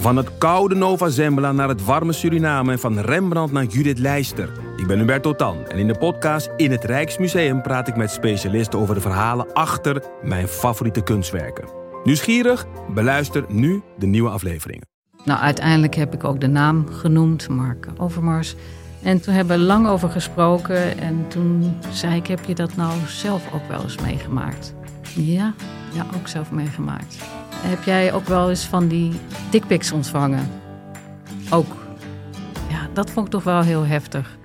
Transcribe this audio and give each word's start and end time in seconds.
Van 0.00 0.16
het 0.16 0.38
koude 0.38 0.74
Nova 0.74 1.08
Zembla 1.08 1.52
naar 1.52 1.68
het 1.68 1.84
warme 1.84 2.12
Suriname 2.12 2.72
en 2.72 2.78
van 2.78 2.98
Rembrandt 2.98 3.52
naar 3.52 3.64
Judith 3.64 3.98
Leister. 3.98 4.52
Ik 4.76 4.86
ben 4.86 4.98
Hubert 4.98 5.22
Totan 5.22 5.66
en 5.66 5.78
in 5.78 5.86
de 5.86 5.98
podcast 5.98 6.50
In 6.56 6.70
het 6.70 6.84
Rijksmuseum 6.84 7.62
praat 7.62 7.88
ik 7.88 7.96
met 7.96 8.10
specialisten 8.10 8.78
over 8.78 8.94
de 8.94 9.00
verhalen 9.00 9.52
achter 9.52 10.02
mijn 10.22 10.48
favoriete 10.48 11.02
kunstwerken. 11.02 11.68
Nieuwsgierig? 12.04 12.66
Beluister 12.94 13.44
nu 13.48 13.82
de 13.98 14.06
nieuwe 14.06 14.30
afleveringen. 14.30 14.86
Nou, 15.24 15.40
uiteindelijk 15.40 15.94
heb 15.94 16.14
ik 16.14 16.24
ook 16.24 16.40
de 16.40 16.48
naam 16.48 16.88
genoemd, 16.88 17.48
Mark 17.48 17.86
Overmars. 17.96 18.54
En 19.02 19.20
toen 19.20 19.34
hebben 19.34 19.58
we 19.58 19.64
lang 19.64 19.88
over 19.88 20.08
gesproken 20.08 20.98
en 20.98 21.28
toen 21.28 21.76
zei 21.90 22.16
ik, 22.16 22.26
heb 22.26 22.44
je 22.44 22.54
dat 22.54 22.76
nou 22.76 22.92
zelf 23.06 23.52
ook 23.54 23.68
wel 23.68 23.82
eens 23.82 23.98
meegemaakt? 23.98 24.74
Ja, 25.14 25.54
ja, 25.92 26.06
ook 26.16 26.28
zelf 26.28 26.50
meegemaakt. 26.50 27.16
Heb 27.60 27.82
jij 27.82 28.12
ook 28.12 28.26
wel 28.26 28.48
eens 28.48 28.64
van 28.64 28.88
die 28.88 29.12
dickpics 29.50 29.92
ontvangen? 29.92 30.48
Ook. 31.50 31.76
Ja, 32.68 32.88
dat 32.92 33.10
vond 33.10 33.26
ik 33.26 33.32
toch 33.32 33.44
wel 33.44 33.60
heel 33.60 33.86
heftig. 33.86 34.38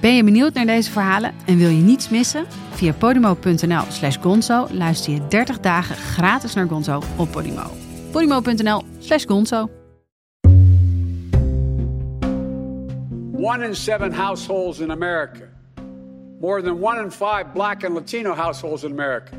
Ben 0.00 0.16
je 0.16 0.24
benieuwd 0.24 0.54
naar 0.54 0.66
deze 0.66 0.90
verhalen 0.90 1.32
en 1.46 1.56
wil 1.56 1.68
je 1.68 1.82
niets 1.82 2.08
missen? 2.08 2.46
Via 2.70 2.92
podimo.nl 2.92 3.82
slash 3.88 4.16
gonzo 4.20 4.66
luister 4.70 5.12
je 5.12 5.26
30 5.28 5.60
dagen 5.60 5.96
gratis 5.96 6.54
naar 6.54 6.68
Gonzo 6.68 7.02
op 7.16 7.30
Podimo. 7.30 7.70
podimo.nl 8.10 8.82
slash 8.98 9.24
gonzo 9.26 9.70
One 13.38 13.66
in 13.66 13.74
seven 13.74 14.12
households 14.12 14.80
in 14.80 14.90
America, 14.90 15.48
more 16.40 16.62
than 16.62 16.82
one 16.82 17.02
in 17.02 17.10
five 17.10 17.44
black 17.52 17.84
and 17.84 17.94
Latino 17.94 18.34
households 18.34 18.84
in 18.84 18.90
America, 18.92 19.36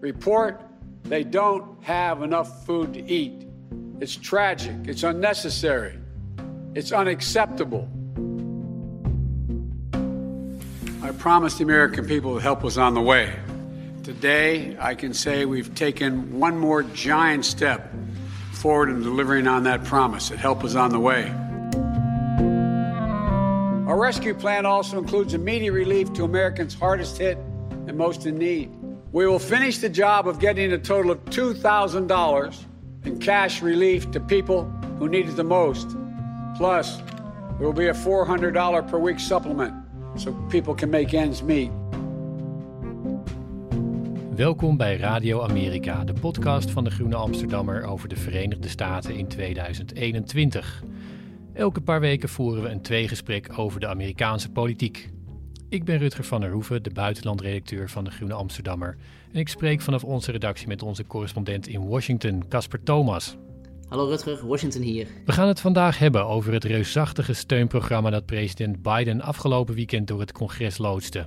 report 0.00 0.69
they 1.10 1.24
don't 1.24 1.82
have 1.82 2.22
enough 2.22 2.64
food 2.64 2.94
to 2.94 3.04
eat. 3.04 3.44
It's 3.98 4.14
tragic, 4.14 4.76
it's 4.84 5.02
unnecessary, 5.02 5.98
it's 6.76 6.92
unacceptable. 6.92 7.88
I 11.02 11.10
promised 11.10 11.58
the 11.58 11.64
American 11.64 12.06
people 12.06 12.34
that 12.34 12.42
help 12.42 12.62
was 12.62 12.78
on 12.78 12.94
the 12.94 13.00
way. 13.00 13.34
Today, 14.04 14.76
I 14.78 14.94
can 14.94 15.12
say 15.12 15.46
we've 15.46 15.74
taken 15.74 16.38
one 16.38 16.56
more 16.56 16.84
giant 16.84 17.44
step 17.44 17.92
forward 18.52 18.88
in 18.88 19.02
delivering 19.02 19.48
on 19.48 19.64
that 19.64 19.84
promise 19.84 20.28
that 20.28 20.38
help 20.38 20.62
is 20.62 20.76
on 20.76 20.90
the 20.90 21.00
way. 21.00 21.28
Our 23.88 23.98
rescue 23.98 24.34
plan 24.34 24.64
also 24.64 24.96
includes 24.96 25.34
immediate 25.34 25.72
relief 25.72 26.12
to 26.12 26.22
Americans 26.22 26.72
hardest 26.72 27.18
hit 27.18 27.36
and 27.88 27.98
most 27.98 28.26
in 28.26 28.38
need. 28.38 28.70
We 29.12 29.26
will 29.26 29.40
finish 29.40 29.78
the 29.78 29.88
job 29.88 30.28
of 30.28 30.38
getting 30.38 30.72
a 30.72 30.78
total 30.78 31.10
of 31.10 31.18
$2,000 31.24 32.54
in 33.04 33.18
cash 33.18 33.60
relief 33.60 34.10
to 34.10 34.20
people 34.20 34.70
who 34.98 35.08
need 35.08 35.28
it 35.28 35.34
the 35.34 35.42
most. 35.42 35.96
Plus, 36.56 36.96
there 37.58 37.66
will 37.66 37.72
be 37.72 37.88
a 37.88 37.94
$400 37.94 38.88
per 38.88 38.98
week 39.00 39.18
supplement 39.18 39.74
so 40.14 40.32
people 40.48 40.74
can 40.74 40.90
make 40.90 41.16
ends 41.16 41.42
meet. 41.42 41.70
Welkom 44.36 44.76
bij 44.76 44.96
Radio 44.96 45.42
Amerika, 45.42 46.04
de 46.04 46.12
podcast 46.12 46.70
van 46.70 46.84
de 46.84 46.90
Groene 46.90 47.16
Amsterdammer 47.16 47.84
over 47.84 48.08
de 48.08 48.16
Verenigde 48.16 48.68
Staten 48.68 49.14
in 49.14 49.26
2021. 49.26 50.82
Elke 51.54 51.80
paar 51.80 52.00
weken 52.00 52.28
voeren 52.28 52.62
we 52.62 52.68
een 52.68 52.82
tweegesprek 52.82 53.48
over 53.56 53.80
de 53.80 53.88
Amerikaanse 53.88 54.50
politiek. 54.50 55.10
Ik 55.70 55.84
ben 55.84 55.98
Rutger 55.98 56.24
van 56.24 56.40
der 56.40 56.50
Hoeven, 56.50 56.82
de 56.82 56.90
buitenlandredacteur 56.90 57.90
van 57.90 58.04
de 58.04 58.10
Groene 58.10 58.34
Amsterdammer. 58.34 58.96
En 59.32 59.38
ik 59.38 59.48
spreek 59.48 59.80
vanaf 59.80 60.04
onze 60.04 60.32
redactie 60.32 60.68
met 60.68 60.82
onze 60.82 61.06
correspondent 61.06 61.66
in 61.66 61.88
Washington, 61.88 62.48
Casper 62.48 62.82
Thomas. 62.82 63.36
Hallo 63.88 64.06
Rutger, 64.08 64.46
Washington 64.46 64.82
hier. 64.82 65.06
We 65.24 65.32
gaan 65.32 65.48
het 65.48 65.60
vandaag 65.60 65.98
hebben 65.98 66.26
over 66.26 66.52
het 66.52 66.64
reusachtige 66.64 67.32
steunprogramma 67.32 68.10
dat 68.10 68.26
president 68.26 68.82
Biden 68.82 69.20
afgelopen 69.20 69.74
weekend 69.74 70.08
door 70.08 70.20
het 70.20 70.32
congres 70.32 70.78
loodste. 70.78 71.26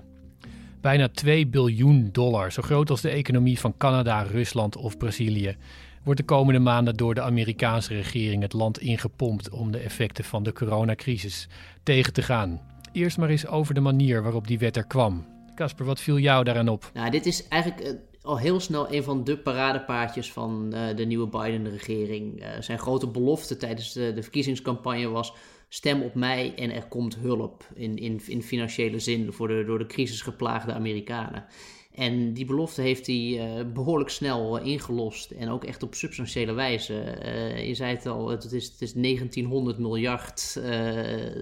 Bijna 0.81 1.07
2 1.07 1.47
biljoen 1.47 2.09
dollar, 2.11 2.51
zo 2.51 2.61
groot 2.61 2.89
als 2.89 3.01
de 3.01 3.09
economie 3.09 3.59
van 3.59 3.77
Canada, 3.77 4.21
Rusland 4.21 4.75
of 4.75 4.97
Brazilië, 4.97 5.57
wordt 6.03 6.19
de 6.19 6.25
komende 6.25 6.59
maanden 6.59 6.95
door 6.95 7.13
de 7.13 7.21
Amerikaanse 7.21 7.93
regering 7.93 8.41
het 8.41 8.53
land 8.53 8.79
ingepompt 8.79 9.49
om 9.49 9.71
de 9.71 9.79
effecten 9.79 10.23
van 10.23 10.43
de 10.43 10.53
coronacrisis 10.53 11.47
tegen 11.83 12.13
te 12.13 12.21
gaan. 12.21 12.72
Eerst 12.93 13.17
maar 13.17 13.29
eens 13.29 13.47
over 13.47 13.73
de 13.73 13.79
manier 13.79 14.23
waarop 14.23 14.47
die 14.47 14.59
wet 14.59 14.77
er 14.77 14.87
kwam. 14.87 15.25
Casper, 15.55 15.85
wat 15.85 15.99
viel 15.99 16.19
jou 16.19 16.43
daaraan 16.43 16.67
op? 16.67 16.89
Nou, 16.93 17.09
dit 17.09 17.25
is 17.25 17.47
eigenlijk 17.47 17.87
uh, 17.87 17.93
al 18.21 18.39
heel 18.39 18.59
snel 18.59 18.93
een 18.93 19.03
van 19.03 19.23
de 19.23 19.37
paradepaardjes 19.37 20.31
van 20.31 20.71
uh, 20.73 20.95
de 20.95 21.05
nieuwe 21.05 21.27
Biden-regering. 21.27 22.41
Uh, 22.41 22.47
zijn 22.59 22.79
grote 22.79 23.07
belofte 23.07 23.57
tijdens 23.57 23.93
de, 23.93 24.13
de, 24.13 24.21
verkiezingscampagne 24.21 25.09
was: 25.09 25.33
stem 25.69 26.01
op 26.01 26.15
mij 26.15 26.53
en 26.55 26.71
er 26.71 26.87
komt 26.87 27.15
hulp 27.15 27.67
in, 27.73 27.97
in, 27.97 28.21
in 28.27 28.43
financiële 28.43 28.99
zin 28.99 29.31
voor 29.31 29.47
de 29.47 29.63
door 29.65 29.79
de 29.79 29.85
crisis 29.85 30.21
geplaagde 30.21 30.73
Amerikanen. 30.73 31.45
En 31.93 32.33
die 32.33 32.45
belofte 32.45 32.81
heeft 32.81 33.07
hij 33.07 33.15
uh, 33.15 33.71
behoorlijk 33.73 34.09
snel 34.09 34.59
uh, 34.59 34.65
ingelost 34.65 35.31
en 35.31 35.49
ook 35.49 35.63
echt 35.63 35.83
op 35.83 35.95
substantiële 35.95 36.53
wijze. 36.53 37.17
Uh, 37.25 37.67
je 37.67 37.75
zei 37.75 37.95
het 37.95 38.05
al, 38.05 38.29
het 38.29 38.51
is, 38.51 38.65
het 38.65 38.81
is 38.81 38.93
1900 38.93 39.77
miljard 39.77 40.61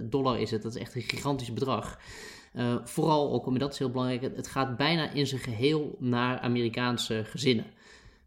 dollar 0.01 0.39
is 0.39 0.51
het. 0.51 0.61
Dat 0.61 0.75
is 0.75 0.81
echt 0.81 0.95
een 0.95 1.01
gigantisch 1.01 1.53
bedrag. 1.53 1.99
vooral, 2.83 3.33
ook, 3.33 3.59
dat 3.59 3.71
is 3.71 3.79
heel 3.79 3.91
belangrijk, 3.91 4.35
het 4.35 4.47
gaat 4.47 4.77
bijna 4.77 5.11
in 5.11 5.27
zijn 5.27 5.41
geheel 5.41 5.95
naar 5.99 6.39
Amerikaanse 6.39 7.23
gezinnen. 7.25 7.65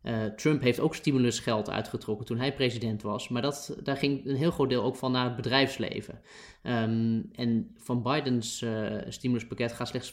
Uh, 0.04 0.24
Trump 0.24 0.62
heeft 0.62 0.80
ook 0.80 0.94
stimulusgeld 0.94 1.70
uitgetrokken 1.70 2.26
toen 2.26 2.38
hij 2.38 2.54
president 2.54 3.02
was. 3.02 3.28
Maar 3.28 3.42
dat, 3.42 3.76
daar 3.82 3.96
ging 3.96 4.26
een 4.26 4.36
heel 4.36 4.50
groot 4.50 4.68
deel 4.68 4.82
ook 4.82 4.96
van 4.96 5.12
naar 5.12 5.24
het 5.24 5.36
bedrijfsleven. 5.36 6.20
Um, 6.62 7.30
en 7.32 7.74
van 7.76 8.02
Bidens 8.02 8.62
uh, 8.62 8.96
stimuluspakket 9.08 9.72
gaat 9.72 9.88
slechts 9.88 10.10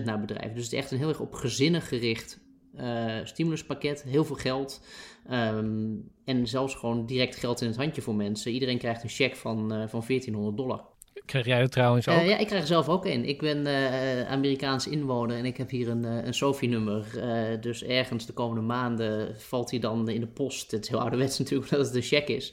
4% 0.00 0.04
naar 0.04 0.20
bedrijven. 0.20 0.54
Dus 0.54 0.64
het 0.64 0.72
is 0.72 0.78
echt 0.78 0.90
een 0.90 0.98
heel 0.98 1.08
erg 1.08 1.20
op 1.20 1.34
gezinnen 1.34 1.82
gericht 1.82 2.40
uh, 2.74 3.14
stimuluspakket. 3.24 4.02
Heel 4.02 4.24
veel 4.24 4.36
geld. 4.36 4.84
Um, 5.30 6.10
en 6.24 6.46
zelfs 6.46 6.74
gewoon 6.74 7.06
direct 7.06 7.36
geld 7.36 7.60
in 7.60 7.66
het 7.66 7.76
handje 7.76 8.02
voor 8.02 8.14
mensen. 8.14 8.52
Iedereen 8.52 8.78
krijgt 8.78 9.02
een 9.02 9.08
cheque 9.08 9.36
van, 9.36 9.68
van 9.68 10.02
1400 10.06 10.56
dollar. 10.56 10.95
Krijg 11.26 11.46
jij 11.46 11.60
het 11.60 11.72
trouwens 11.72 12.08
ook? 12.08 12.16
Uh, 12.16 12.28
ja, 12.28 12.38
ik 12.38 12.46
krijg 12.46 12.62
er 12.62 12.68
zelf 12.68 12.88
ook 12.88 13.04
een. 13.04 13.24
Ik 13.24 13.40
ben 13.40 13.66
uh, 13.66 14.30
Amerikaans 14.30 14.86
inwoner 14.86 15.36
en 15.36 15.44
ik 15.44 15.56
heb 15.56 15.70
hier 15.70 15.88
een, 15.88 16.04
een 16.04 16.34
SOFI-nummer. 16.34 17.04
Uh, 17.16 17.60
dus 17.60 17.84
ergens 17.84 18.26
de 18.26 18.32
komende 18.32 18.62
maanden 18.62 19.36
valt 19.38 19.70
hij 19.70 19.80
dan 19.80 20.08
in 20.08 20.20
de 20.20 20.26
post. 20.26 20.70
Het 20.70 20.82
is 20.82 20.88
heel 20.88 21.00
ouderwets 21.00 21.38
natuurlijk 21.38 21.70
dat 21.70 21.86
het 21.86 21.94
een 21.94 22.02
cheque 22.02 22.36
is. 22.36 22.52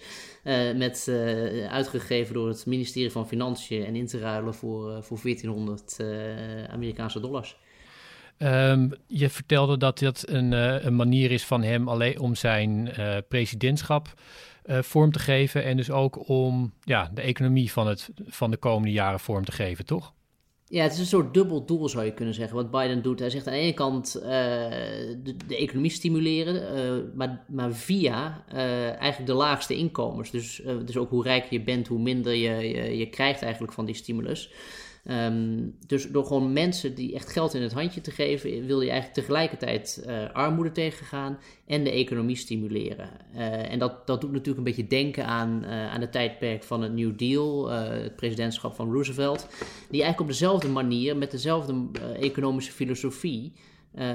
met 0.76 1.12
uitgegeven 1.70 2.34
door 2.34 2.48
het 2.48 2.66
ministerie 2.66 3.12
van 3.12 3.28
Financiën 3.28 3.86
en 3.86 3.96
in 3.96 4.08
te 4.08 4.20
ruilen 4.20 4.54
voor, 4.54 5.04
voor 5.04 5.20
1400 5.24 5.98
Amerikaanse 6.70 7.20
dollars. 7.20 7.58
Um, 8.38 8.92
je 9.08 9.30
vertelde 9.30 9.78
dat 9.78 10.00
dat 10.00 10.24
een, 10.28 10.52
een 10.86 10.96
manier 10.96 11.32
is 11.32 11.46
van 11.46 11.64
hem 11.64 11.90
alleen 11.90 12.20
om 12.20 12.36
zijn 12.36 12.92
presidentschap 13.28 14.14
uh, 14.66 14.82
vorm 14.82 15.12
te 15.12 15.20
geven. 15.20 15.64
En 15.64 15.78
dus 15.78 15.92
ook 15.92 16.30
om 16.30 16.74
ja, 16.84 17.12
de 17.14 17.22
economie 17.22 17.72
van, 17.72 17.88
het, 17.88 18.10
van 18.26 18.52
de 18.52 18.58
komende 18.58 18.92
jaren 18.92 19.20
vorm 19.20 19.46
te 19.46 19.52
geven, 19.52 19.86
toch? 19.86 20.14
Ja, 20.66 20.84
het 20.84 20.94
is 20.94 21.00
een 21.00 21.06
soort 21.06 21.34
dubbel 21.34 21.66
doel 21.66 21.90
zou 21.90 22.06
je 22.06 22.14
kunnen 22.14 22.34
zeggen. 22.34 22.56
Wat 22.56 22.72
Biden 22.72 23.02
doet. 23.02 23.20
Hij 23.20 23.30
zegt 23.30 23.48
aan 23.48 23.54
de 23.54 23.60
ene 23.60 23.74
kant 23.74 24.16
uh, 24.18 24.24
de, 24.24 25.58
economie 25.58 25.92
stimuleren, 25.92 26.78
uh, 26.78 27.16
maar, 27.16 27.46
maar 27.48 27.74
via 27.74 28.44
eigenlijk 28.48 29.26
de 29.26 29.34
laagste 29.34 29.76
inkomens. 29.76 30.32
Dus, 30.32 30.62
dus 30.86 30.98
ook 30.98 31.10
hoe 31.10 31.24
rijker 31.24 31.54
je 31.54 31.64
bent, 31.64 31.88
hoe 31.88 32.00
minder 32.00 32.34
je, 32.34 32.68
je, 32.70 32.98
je 32.98 33.10
krijgt 33.10 33.42
eigenlijk 33.42 33.74
van 33.74 33.86
die 33.86 33.96
stimulus. 33.96 34.52
Um, 35.10 35.76
dus 35.88 36.08
door 36.08 36.26
gewoon 36.26 36.54
mensen 36.54 36.96
die 36.96 37.16
echt 37.16 37.32
geld 37.32 37.54
in 37.54 37.62
het 37.62 37.74
handje 37.74 38.02
te 38.02 38.12
geven, 38.12 38.66
wil 38.66 38.82
je 38.82 38.90
eigenlijk 38.90 39.20
tegelijkertijd 39.20 40.04
uh, 40.08 40.30
armoede 40.34 40.72
tegengaan 40.72 41.38
en 41.68 41.84
de 41.84 41.92
economie 41.92 42.36
stimuleren. 42.36 43.10
Uh, 43.36 43.72
en 43.72 43.80
dat, 43.80 44.08
dat 44.08 44.22
doet 44.22 44.32
natuurlijk 44.32 44.58
een 44.58 44.64
beetje 44.64 44.88
denken 44.88 45.26
aan, 45.26 45.62
uh, 45.64 45.92
aan 45.94 46.00
de 46.00 46.10
tijdperk 46.10 46.64
van 46.64 46.82
het 46.82 46.94
New 46.94 47.18
Deal, 47.18 47.70
het 47.70 48.16
presidentschap 48.16 48.76
van 48.76 48.92
Roosevelt, 48.92 49.48
die 49.90 50.02
eigenlijk 50.02 50.20
op 50.20 50.28
dezelfde 50.28 50.68
manier, 50.68 51.18
met 51.18 51.32
dezelfde 51.32 51.86
economische 52.20 52.72
filosofie, 52.72 53.52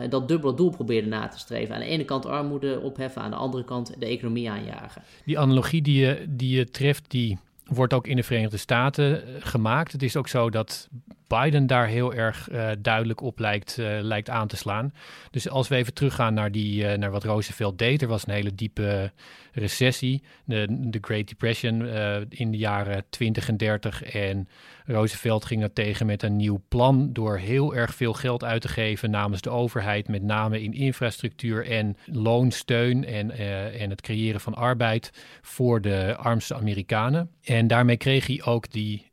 dat 0.08 0.28
dubbele 0.28 0.54
doel 0.54 0.70
probeerde 0.70 1.08
na 1.08 1.28
te 1.28 1.38
streven. 1.38 1.74
Aan 1.74 1.80
de 1.80 1.86
ene 1.86 2.04
kant 2.04 2.26
armoede 2.26 2.80
opheffen, 2.80 3.22
aan 3.22 3.30
de 3.30 3.36
andere 3.36 3.64
kant 3.64 3.94
de 3.98 4.06
economie 4.06 4.50
aanjagen. 4.50 5.02
Die 5.24 5.38
analogie 5.38 5.82
die 5.82 6.00
je, 6.00 6.26
die 6.28 6.56
je 6.56 6.64
treft, 6.64 7.10
die 7.10 7.38
wordt 7.68 7.92
ook 7.92 8.06
in 8.06 8.16
de 8.16 8.22
Verenigde 8.22 8.56
Staten 8.56 9.22
gemaakt. 9.40 9.92
Het 9.92 10.02
is 10.02 10.16
ook 10.16 10.28
zo 10.28 10.50
dat 10.50 10.88
Biden 11.28 11.66
daar 11.66 11.86
heel 11.86 12.14
erg 12.14 12.48
uh, 12.50 12.70
duidelijk 12.78 13.20
op 13.20 13.38
lijkt, 13.38 13.76
uh, 13.78 13.98
lijkt 14.00 14.30
aan 14.30 14.48
te 14.48 14.56
slaan. 14.56 14.92
Dus 15.30 15.48
als 15.48 15.68
we 15.68 15.76
even 15.76 15.94
teruggaan 15.94 16.34
naar, 16.34 16.52
die, 16.52 16.82
uh, 16.82 16.92
naar 16.92 17.10
wat 17.10 17.24
Roosevelt 17.24 17.78
deed, 17.78 18.02
er 18.02 18.08
was 18.08 18.26
een 18.26 18.34
hele 18.34 18.54
diepe 18.54 19.12
recessie, 19.52 20.22
de, 20.44 20.66
de 20.70 20.98
Great 21.00 21.28
Depression 21.28 21.86
in 22.28 22.50
de 22.50 22.56
jaren 22.56 23.04
20 23.10 23.48
en 23.48 23.56
30. 23.56 24.02
En 24.02 24.48
Roosevelt 24.86 25.44
ging 25.44 25.62
er 25.62 25.72
tegen 25.72 26.06
met 26.06 26.22
een 26.22 26.36
nieuw 26.36 26.62
plan 26.68 27.12
door 27.12 27.38
heel 27.38 27.74
erg 27.74 27.94
veel 27.94 28.12
geld 28.12 28.44
uit 28.44 28.60
te 28.60 28.68
geven 28.68 29.10
namens 29.10 29.40
de 29.40 29.50
overheid, 29.50 30.08
met 30.08 30.22
name 30.22 30.62
in 30.62 30.72
infrastructuur 30.72 31.66
en 31.66 31.96
loonsteun 32.06 33.04
en, 33.04 33.30
en 33.72 33.90
het 33.90 34.00
creëren 34.00 34.40
van 34.40 34.54
arbeid 34.54 35.10
voor 35.42 35.80
de 35.80 36.16
armste 36.16 36.54
Amerikanen. 36.54 37.30
En 37.42 37.66
daarmee 37.66 37.96
kreeg 37.96 38.26
hij 38.26 38.42
ook 38.44 38.70
die 38.70 39.08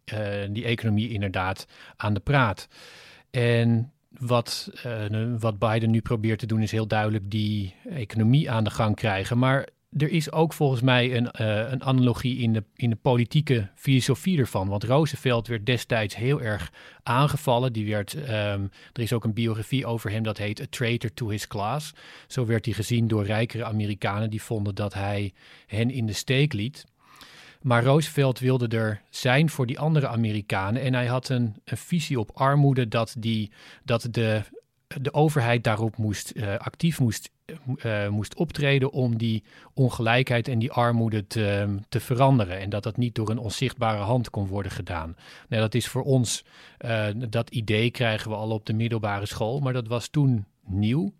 die 0.51 0.65
economie 0.65 1.09
inderdaad 1.09 1.67
aan 1.95 2.13
de 2.13 2.19
praat. 2.19 2.67
En 3.31 3.91
wat, 4.19 4.71
uh, 4.85 5.33
wat 5.39 5.59
Biden 5.59 5.91
nu 5.91 6.01
probeert 6.01 6.39
te 6.39 6.45
doen 6.45 6.61
is 6.61 6.71
heel 6.71 6.87
duidelijk 6.87 7.31
die 7.31 7.75
economie 7.89 8.51
aan 8.51 8.63
de 8.63 8.69
gang 8.69 8.95
krijgen. 8.95 9.37
Maar 9.37 9.67
er 9.97 10.09
is 10.09 10.31
ook 10.31 10.53
volgens 10.53 10.81
mij 10.81 11.15
een, 11.15 11.29
uh, 11.41 11.71
een 11.71 11.83
analogie 11.83 12.37
in 12.37 12.53
de, 12.53 12.63
in 12.75 12.89
de 12.89 12.95
politieke 12.95 13.69
filosofie 13.75 14.39
ervan. 14.39 14.67
Want 14.67 14.83
Roosevelt 14.83 15.47
werd 15.47 15.65
destijds 15.65 16.15
heel 16.15 16.41
erg 16.41 16.71
aangevallen. 17.03 17.73
Die 17.73 17.89
werd, 17.89 18.13
um, 18.13 18.71
er 18.93 19.01
is 19.01 19.13
ook 19.13 19.23
een 19.23 19.33
biografie 19.33 19.85
over 19.85 20.11
hem 20.11 20.23
dat 20.23 20.37
heet 20.37 20.61
A 20.61 20.65
Traitor 20.69 21.13
to 21.13 21.29
His 21.29 21.47
Class. 21.47 21.93
Zo 22.27 22.45
werd 22.45 22.65
hij 22.65 22.73
gezien 22.73 23.07
door 23.07 23.25
rijkere 23.25 23.65
Amerikanen 23.65 24.29
die 24.29 24.41
vonden 24.41 24.75
dat 24.75 24.93
hij 24.93 25.33
hen 25.67 25.91
in 25.91 26.05
de 26.05 26.13
steek 26.13 26.53
liet. 26.53 26.85
Maar 27.65 27.83
Roosevelt 27.83 28.39
wilde 28.39 28.77
er 28.77 29.01
zijn 29.09 29.49
voor 29.49 29.65
die 29.65 29.79
andere 29.79 30.07
Amerikanen. 30.07 30.81
En 30.81 30.93
hij 30.93 31.05
had 31.05 31.29
een, 31.29 31.55
een 31.63 31.77
visie 31.77 32.19
op 32.19 32.31
armoede 32.33 32.87
dat, 32.87 33.15
die, 33.17 33.51
dat 33.83 34.07
de, 34.11 34.41
de 35.01 35.13
overheid 35.13 35.63
daarop 35.63 35.97
moest, 35.97 36.31
uh, 36.35 36.55
actief 36.55 36.99
moest, 36.99 37.31
uh, 37.85 38.07
moest 38.07 38.35
optreden 38.35 38.91
om 38.91 39.17
die 39.17 39.43
ongelijkheid 39.73 40.47
en 40.47 40.59
die 40.59 40.71
armoede 40.71 41.27
te, 41.27 41.77
te 41.89 41.99
veranderen. 41.99 42.59
En 42.59 42.69
dat 42.69 42.83
dat 42.83 42.97
niet 42.97 43.15
door 43.15 43.29
een 43.29 43.37
onzichtbare 43.37 44.03
hand 44.03 44.29
kon 44.29 44.47
worden 44.47 44.71
gedaan. 44.71 45.15
Nou, 45.49 45.61
dat 45.61 45.75
is 45.75 45.87
voor 45.87 46.03
ons, 46.03 46.45
dat 47.29 47.49
idee 47.49 47.91
krijgen 47.91 48.29
we 48.29 48.35
al 48.35 48.49
op 48.49 48.65
de 48.65 48.73
middelbare 48.73 49.25
school, 49.25 49.59
maar 49.59 49.73
dat 49.73 49.87
was 49.87 50.07
toen 50.07 50.45
nieuw. 50.65 51.13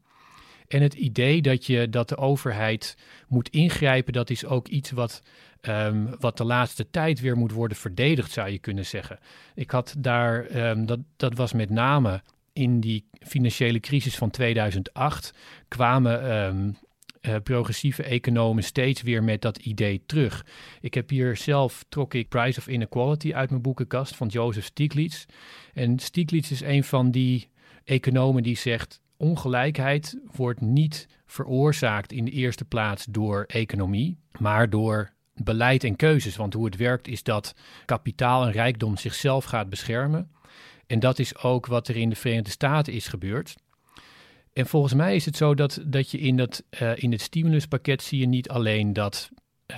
En 0.68 0.82
het 0.82 0.94
idee 0.94 1.42
dat, 1.42 1.66
je, 1.66 1.90
dat 1.90 2.10
de 2.10 2.18
overheid 2.18 2.98
moet 3.28 3.50
ingrijpen, 3.50 4.14
dat 4.14 4.30
is 4.30 4.46
ook 4.46 4.68
iets 4.68 4.92
wat 4.92 5.22
Um, 5.68 6.10
wat 6.20 6.38
de 6.38 6.44
laatste 6.44 6.90
tijd 6.90 7.20
weer 7.20 7.38
moet 7.38 7.52
worden 7.52 7.78
verdedigd, 7.78 8.32
zou 8.32 8.50
je 8.50 8.60
kunnen 8.60 8.86
zeggen. 8.86 9.20
Ik 9.56 9.72
had 9.72 9.96
daar, 9.98 10.56
um, 10.70 10.86
dat, 10.86 11.00
dat 11.16 11.36
was 11.36 11.54
met 11.54 11.70
name 11.70 12.22
in 12.54 12.80
die 12.80 13.06
financiële 13.20 13.80
crisis 13.80 14.16
van 14.16 14.30
2008, 14.30 15.34
kwamen 15.68 16.36
um, 16.36 16.78
uh, 17.22 17.36
progressieve 17.44 18.04
economen 18.04 18.64
steeds 18.64 19.02
weer 19.02 19.24
met 19.24 19.42
dat 19.42 19.58
idee 19.58 20.04
terug. 20.06 20.46
Ik 20.82 20.94
heb 20.94 21.10
hier 21.10 21.36
zelf, 21.38 21.86
trok 21.90 22.14
ik 22.14 22.30
Price 22.30 22.60
of 22.60 22.68
Inequality 22.68 23.34
uit 23.34 23.50
mijn 23.50 23.62
boekenkast 23.62 24.16
van 24.16 24.28
Joseph 24.28 24.66
Stiglitz. 24.66 25.26
En 25.74 26.00
Stiglitz 26.00 26.52
is 26.52 26.62
een 26.62 26.84
van 26.84 27.12
die 27.12 27.50
economen 27.84 28.44
die 28.44 28.58
zegt, 28.58 29.02
ongelijkheid 29.18 30.20
wordt 30.36 30.62
niet 30.62 31.08
veroorzaakt 31.26 32.12
in 32.12 32.26
de 32.26 32.32
eerste 32.32 32.66
plaats 32.66 33.06
door 33.06 33.44
economie, 33.48 34.18
maar 34.40 34.70
door 34.70 35.14
beleid 35.44 35.84
en 35.84 35.96
keuzes. 35.96 36.36
Want 36.36 36.54
hoe 36.54 36.66
het 36.66 36.76
werkt 36.76 37.08
is 37.08 37.24
dat 37.24 37.56
kapitaal 37.86 38.46
en 38.46 38.52
rijkdom 38.52 38.98
zichzelf 38.98 39.46
gaat 39.46 39.70
beschermen. 39.70 40.32
En 40.88 41.00
dat 41.00 41.20
is 41.20 41.38
ook 41.38 41.66
wat 41.66 41.88
er 41.88 41.96
in 41.96 42.10
de 42.10 42.16
Verenigde 42.16 42.52
Staten 42.52 42.94
is 42.94 43.08
gebeurd. 43.08 43.56
En 44.54 44.66
volgens 44.66 44.94
mij 44.94 45.16
is 45.16 45.26
het 45.26 45.38
zo 45.38 45.56
dat, 45.56 45.82
dat 45.86 46.12
je 46.12 46.18
in, 46.18 46.38
dat, 46.38 46.64
uh, 46.82 46.92
in 46.96 47.12
het 47.12 47.22
stimuluspakket 47.22 48.02
zie 48.02 48.20
je 48.20 48.28
niet 48.28 48.50
alleen 48.50 48.94
dat, 48.94 49.30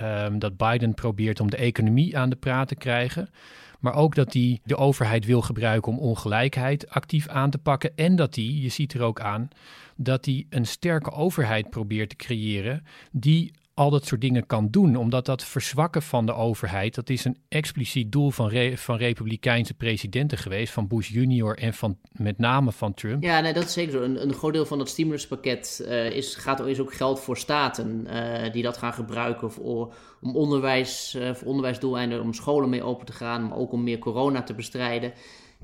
um, 0.02 0.38
dat 0.38 0.56
Biden 0.56 0.94
probeert 0.94 1.40
om 1.40 1.50
de 1.50 1.56
economie 1.56 2.18
aan 2.18 2.30
de 2.30 2.36
praat 2.36 2.68
te 2.68 2.74
krijgen, 2.74 3.30
maar 3.78 3.94
ook 3.94 4.14
dat 4.14 4.32
hij 4.32 4.60
de 4.64 4.76
overheid 4.76 5.24
wil 5.24 5.42
gebruiken 5.42 5.92
om 5.92 5.98
ongelijkheid 5.98 6.90
actief 6.90 7.28
aan 7.28 7.50
te 7.50 7.58
pakken. 7.58 7.96
En 7.96 8.16
dat 8.16 8.34
hij, 8.34 8.44
je 8.44 8.68
ziet 8.68 8.94
er 8.94 9.02
ook 9.02 9.20
aan, 9.20 9.48
dat 9.96 10.24
hij 10.24 10.46
een 10.50 10.66
sterke 10.66 11.10
overheid 11.10 11.70
probeert 11.70 12.08
te 12.08 12.16
creëren 12.16 12.84
die 13.12 13.52
al 13.78 13.90
dat 13.90 14.06
soort 14.06 14.20
dingen 14.20 14.46
kan 14.46 14.70
doen. 14.70 14.96
Omdat 14.96 15.24
dat 15.24 15.44
verzwakken 15.44 16.02
van 16.02 16.26
de 16.26 16.34
overheid, 16.34 16.94
dat 16.94 17.10
is 17.10 17.24
een 17.24 17.36
expliciet 17.48 18.12
doel 18.12 18.30
van, 18.30 18.76
van 18.76 18.96
republikeinse 18.96 19.74
presidenten 19.74 20.38
geweest, 20.38 20.72
van 20.72 20.86
Bush 20.86 21.08
junior 21.08 21.58
en 21.58 21.74
van 21.74 21.98
met 22.12 22.38
name 22.38 22.72
van 22.72 22.94
Trump. 22.94 23.22
Ja, 23.22 23.40
nee, 23.40 23.52
dat 23.52 23.64
is 23.64 23.72
zeker 23.72 23.92
zo. 23.92 24.02
Een, 24.02 24.22
een 24.22 24.34
groot 24.34 24.52
deel 24.52 24.66
van 24.66 24.78
dat 24.78 24.88
stimuluspakket 24.88 25.84
uh, 25.84 26.10
is, 26.10 26.34
gaat, 26.34 26.66
is 26.66 26.80
ook 26.80 26.94
geld 26.94 27.20
voor 27.20 27.38
staten 27.38 28.06
uh, 28.06 28.52
die 28.52 28.62
dat 28.62 28.76
gaan 28.76 28.92
gebruiken 28.92 29.50
voor, 29.50 29.94
om 30.20 30.36
onderwijs, 30.36 31.14
uh, 31.18 31.34
voor 31.34 31.48
onderwijsdoeleinden, 31.48 32.22
om 32.22 32.32
scholen 32.32 32.68
mee 32.68 32.82
open 32.82 33.06
te 33.06 33.12
gaan, 33.12 33.48
maar 33.48 33.58
ook 33.58 33.72
om 33.72 33.82
meer 33.82 33.98
corona 33.98 34.42
te 34.42 34.54
bestrijden. 34.54 35.12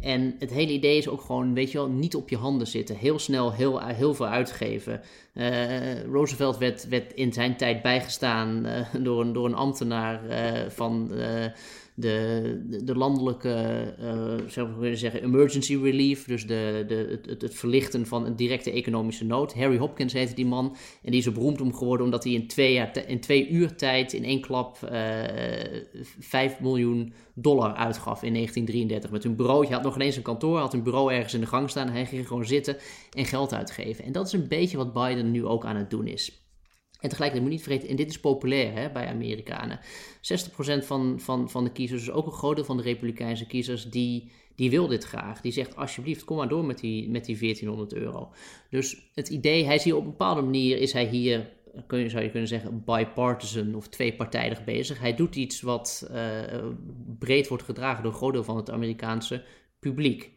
En 0.00 0.36
het 0.38 0.50
hele 0.50 0.72
idee 0.72 0.98
is 0.98 1.08
ook 1.08 1.20
gewoon, 1.20 1.54
weet 1.54 1.72
je 1.72 1.78
wel, 1.78 1.88
niet 1.88 2.14
op 2.14 2.28
je 2.28 2.36
handen 2.36 2.66
zitten. 2.66 2.96
Heel 2.96 3.18
snel 3.18 3.52
heel, 3.52 3.80
heel 3.80 4.14
veel 4.14 4.26
uitgeven. 4.26 5.00
Uh, 5.34 6.02
Roosevelt 6.02 6.58
werd, 6.58 6.88
werd 6.88 7.12
in 7.12 7.32
zijn 7.32 7.56
tijd 7.56 7.82
bijgestaan 7.82 8.66
uh, 8.66 8.86
door, 9.04 9.20
een, 9.20 9.32
door 9.32 9.46
een 9.46 9.54
ambtenaar 9.54 10.20
uh, 10.28 10.70
van 10.70 11.10
de, 11.96 12.80
de, 12.84 12.94
landelijke, 12.94 13.94
uh, 14.00 14.48
zou 14.48 14.72
kunnen 14.72 14.98
zeggen, 14.98 15.22
emergency 15.22 15.76
relief. 15.76 16.24
Dus 16.24 16.46
de, 16.46 16.84
de, 16.88 17.20
het, 17.26 17.42
het, 17.42 17.54
verlichten 17.54 18.06
van 18.06 18.26
een 18.26 18.36
directe 18.36 18.70
economische 18.70 19.24
nood. 19.24 19.54
Harry 19.54 19.76
Hopkins 19.76 20.12
heette 20.12 20.34
die 20.34 20.46
man. 20.46 20.76
En 21.02 21.10
die 21.10 21.20
is 21.20 21.26
er 21.26 21.32
beroemd 21.32 21.60
om 21.60 21.74
geworden 21.74 22.04
omdat 22.04 22.24
hij 22.24 22.32
in 22.32 22.46
twee, 22.46 22.72
jaar, 22.72 23.08
in 23.08 23.20
twee 23.20 23.48
uur 23.48 23.76
tijd 23.76 24.12
in 24.12 24.24
één 24.24 24.40
klap 24.40 24.78
uh, 24.84 25.64
eh, 25.64 25.82
5 26.18 26.60
miljoen 26.60 27.12
dollar 27.34 27.74
uitgaf 27.74 28.22
in 28.22 28.32
1933. 28.32 29.10
Met 29.10 29.24
een 29.24 29.36
bureau. 29.36 29.66
Je 29.66 29.72
had 29.72 29.82
nog 29.82 29.94
ineens 29.94 30.16
een 30.16 30.22
kantoor, 30.22 30.58
had 30.58 30.72
een 30.72 30.82
bureau 30.82 31.12
ergens 31.12 31.34
in 31.34 31.40
de 31.40 31.46
gang 31.46 31.70
staan. 31.70 31.88
Hij 31.88 32.06
ging 32.06 32.26
gewoon 32.26 32.46
zitten 32.46 32.76
en 33.10 33.24
geld 33.24 33.54
uitgeven. 33.54 34.04
En 34.04 34.12
dat 34.12 34.26
is 34.26 34.32
een 34.32 34.48
beetje 34.48 34.76
wat 34.76 34.92
Biden 34.92 35.30
nu 35.30 35.46
ook 35.46 35.64
aan 35.64 35.76
het 35.76 35.90
doen 35.90 36.06
is. 36.06 36.43
En 37.04 37.10
tegelijkertijd 37.10 37.50
moet 37.50 37.60
je 37.60 37.68
niet 37.68 37.78
vergeten, 37.78 37.88
en 37.88 38.04
dit 38.04 38.10
is 38.10 38.20
populair 38.20 38.72
hè, 38.72 38.90
bij 38.90 39.06
Amerikanen. 39.06 39.80
60% 39.80 40.84
van, 40.86 41.20
van, 41.20 41.50
van 41.50 41.64
de 41.64 41.72
kiezers, 41.72 42.04
dus 42.04 42.14
ook 42.14 42.26
een 42.26 42.32
groot 42.32 42.56
deel 42.56 42.64
van 42.64 42.76
de 42.76 42.82
Republikeinse 42.82 43.46
kiezers, 43.46 43.90
die, 43.90 44.30
die 44.54 44.70
wil 44.70 44.86
dit 44.86 45.04
graag. 45.04 45.40
Die 45.40 45.52
zegt 45.52 45.76
alsjeblieft, 45.76 46.24
kom 46.24 46.36
maar 46.36 46.48
door 46.48 46.64
met 46.64 46.78
die, 46.78 47.10
met 47.10 47.24
die 47.24 47.38
1400 47.38 47.94
euro. 47.94 48.32
Dus 48.70 49.10
het 49.14 49.28
idee, 49.28 49.64
hij 49.64 49.74
is 49.74 49.84
hier 49.84 49.96
op 49.96 50.04
een 50.04 50.10
bepaalde 50.10 50.42
manier, 50.42 50.78
is 50.78 50.92
hij 50.92 51.06
hier, 51.06 51.50
kun 51.86 51.98
je, 51.98 52.08
zou 52.08 52.22
je 52.22 52.30
kunnen 52.30 52.48
zeggen, 52.48 52.84
bipartisan 52.84 53.74
of 53.74 53.88
tweepartijdig 53.88 54.64
bezig. 54.64 54.98
Hij 54.98 55.14
doet 55.14 55.36
iets 55.36 55.60
wat 55.60 56.08
uh, 56.10 56.18
breed 57.18 57.48
wordt 57.48 57.64
gedragen 57.64 58.02
door 58.02 58.12
een 58.12 58.18
groot 58.18 58.32
deel 58.32 58.44
van 58.44 58.56
het 58.56 58.70
Amerikaanse 58.70 59.42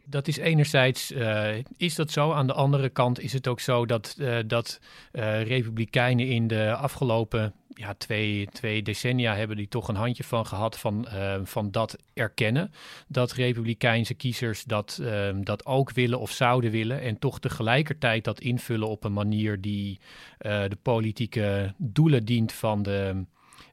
Dat 0.04 0.28
is 0.28 0.36
enerzijds 0.36 1.12
uh, 1.12 1.48
is 1.76 1.94
dat 1.94 2.10
zo. 2.10 2.32
Aan 2.32 2.46
de 2.46 2.52
andere 2.52 2.88
kant 2.88 3.20
is 3.20 3.32
het 3.32 3.48
ook 3.48 3.60
zo 3.60 3.86
dat, 3.86 4.16
uh, 4.18 4.38
dat 4.46 4.80
uh, 5.12 5.42
republikeinen 5.42 6.26
in 6.26 6.46
de 6.46 6.74
afgelopen 6.74 7.54
ja, 7.68 7.94
twee, 7.94 8.46
twee 8.52 8.82
decennia 8.82 9.34
hebben 9.34 9.56
die 9.56 9.68
toch 9.68 9.88
een 9.88 9.94
handje 9.94 10.24
van 10.24 10.46
gehad 10.46 10.78
van, 10.78 11.08
van 11.42 11.70
dat 11.70 11.96
erkennen. 12.14 12.72
Dat 13.08 13.32
republikeinse 13.32 14.14
kiezers 14.14 14.64
dat, 14.64 15.02
dat 15.42 15.66
ook 15.66 15.92
willen 15.92 16.18
of 16.18 16.30
zouden 16.30 16.70
willen. 16.70 17.00
En 17.00 17.18
toch 17.18 17.40
tegelijkertijd 17.40 18.24
dat 18.24 18.40
invullen 18.40 18.88
op 18.88 19.04
een 19.04 19.12
manier 19.12 19.60
die 19.60 20.00
de 20.38 20.78
politieke 20.82 21.74
doelen 21.76 22.24
dient 22.24 22.52
van 22.52 22.82
de 22.82 23.24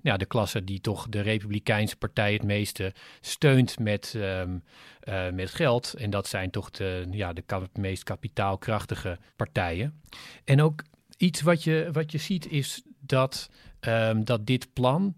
ja, 0.06 0.18
de 0.18 0.26
klasse 0.26 0.64
die 0.64 0.82
toch 0.82 1.08
de 1.10 1.22
Republikeinse 1.22 1.98
Partij 1.98 2.34
het 2.34 2.44
meeste 2.44 2.94
steunt 3.22 3.80
met, 3.80 4.14
um, 4.18 4.64
uh, 5.04 5.30
met 5.30 5.50
geld. 5.50 5.94
En 5.94 6.10
dat 6.10 6.28
zijn 6.28 6.50
toch 6.50 6.70
de, 6.70 7.08
ja, 7.12 7.34
de 7.34 7.44
meest 7.74 8.04
kapitaalkrachtige 8.04 9.18
partijen. 9.36 10.02
En 10.44 10.62
ook 10.62 10.84
iets 11.18 11.42
wat 11.42 11.64
je, 11.64 11.90
wat 11.92 12.12
je 12.12 12.18
ziet 12.18 12.52
is 12.52 12.84
dat, 13.00 13.50
um, 13.80 14.26
dat 14.26 14.46
dit 14.46 14.74
plan, 14.74 15.16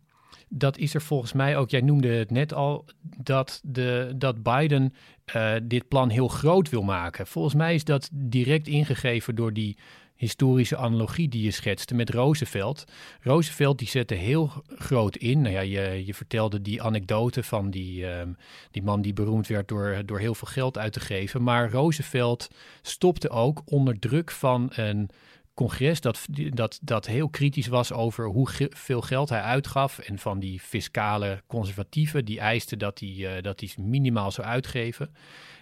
dat 0.50 0.78
is 0.78 0.94
er 0.94 1.02
volgens 1.02 1.34
mij 1.34 1.58
ook, 1.58 1.70
jij 1.70 1.82
noemde 1.82 2.08
het 2.08 2.32
net 2.32 2.54
al, 2.54 2.86
dat, 3.18 3.62
de, 3.64 4.14
dat 4.16 4.44
Biden 4.44 4.94
uh, 5.36 5.54
dit 5.64 5.88
plan 5.88 6.10
heel 6.10 6.28
groot 6.28 6.70
wil 6.70 6.84
maken. 6.84 7.28
Volgens 7.28 7.56
mij 7.56 7.76
is 7.76 7.84
dat 7.84 8.10
direct 8.14 8.68
ingegeven 8.68 9.36
door 9.36 9.54
die 9.54 9.78
historische 10.18 10.78
analogie 10.78 11.30
die 11.30 11.44
je 11.44 11.52
schetste 11.52 11.96
met 11.96 12.10
Roosevelt. 12.10 12.84
Roosevelt 13.22 13.78
die 13.78 13.88
zette 13.88 14.14
heel 14.14 14.52
groot 14.68 15.16
in. 15.16 15.42
Nou 15.42 15.54
ja, 15.54 15.62
je, 15.62 16.06
je 16.06 16.14
vertelde 16.14 16.62
die 16.62 16.82
anekdote 16.82 17.44
van 17.44 17.70
die, 17.70 18.06
um, 18.06 18.38
die 18.72 18.84
man 18.84 19.02
die 19.02 19.14
beroemd 19.14 19.48
werd 19.48 19.68
door, 19.68 20.02
door 20.06 20.20
heel 20.20 20.36
veel 20.36 20.48
geld 20.48 20.78
uit 20.78 20.94
te 20.94 21.00
geven. 21.00 21.44
Maar 21.44 21.72
Roosevelt 21.72 22.48
stopte 22.82 23.30
ook 23.30 23.62
onder 23.66 24.00
druk 24.00 24.32
van 24.32 24.70
een 24.74 25.10
congres 25.54 26.02
dat, 26.02 26.26
dat, 26.50 26.80
dat 26.82 27.06
heel 27.06 27.30
kritisch 27.30 27.68
was 27.68 27.92
over 27.92 28.26
hoeveel 28.26 29.02
geld 29.02 29.30
hij 29.30 29.42
uitgaf. 29.42 30.00
En 30.00 30.20
van 30.20 30.40
die 30.40 30.60
fiscale 30.60 31.44
conservatieven 31.48 32.26
die 32.26 32.40
eisten 32.40 32.80
dat 32.80 33.00
hij, 33.00 33.10
uh, 33.10 33.32
dat 33.42 33.60
hij 33.60 33.70
minimaal 33.78 34.32
zou 34.32 34.48
uitgeven. 34.48 35.16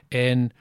En 0.08 0.52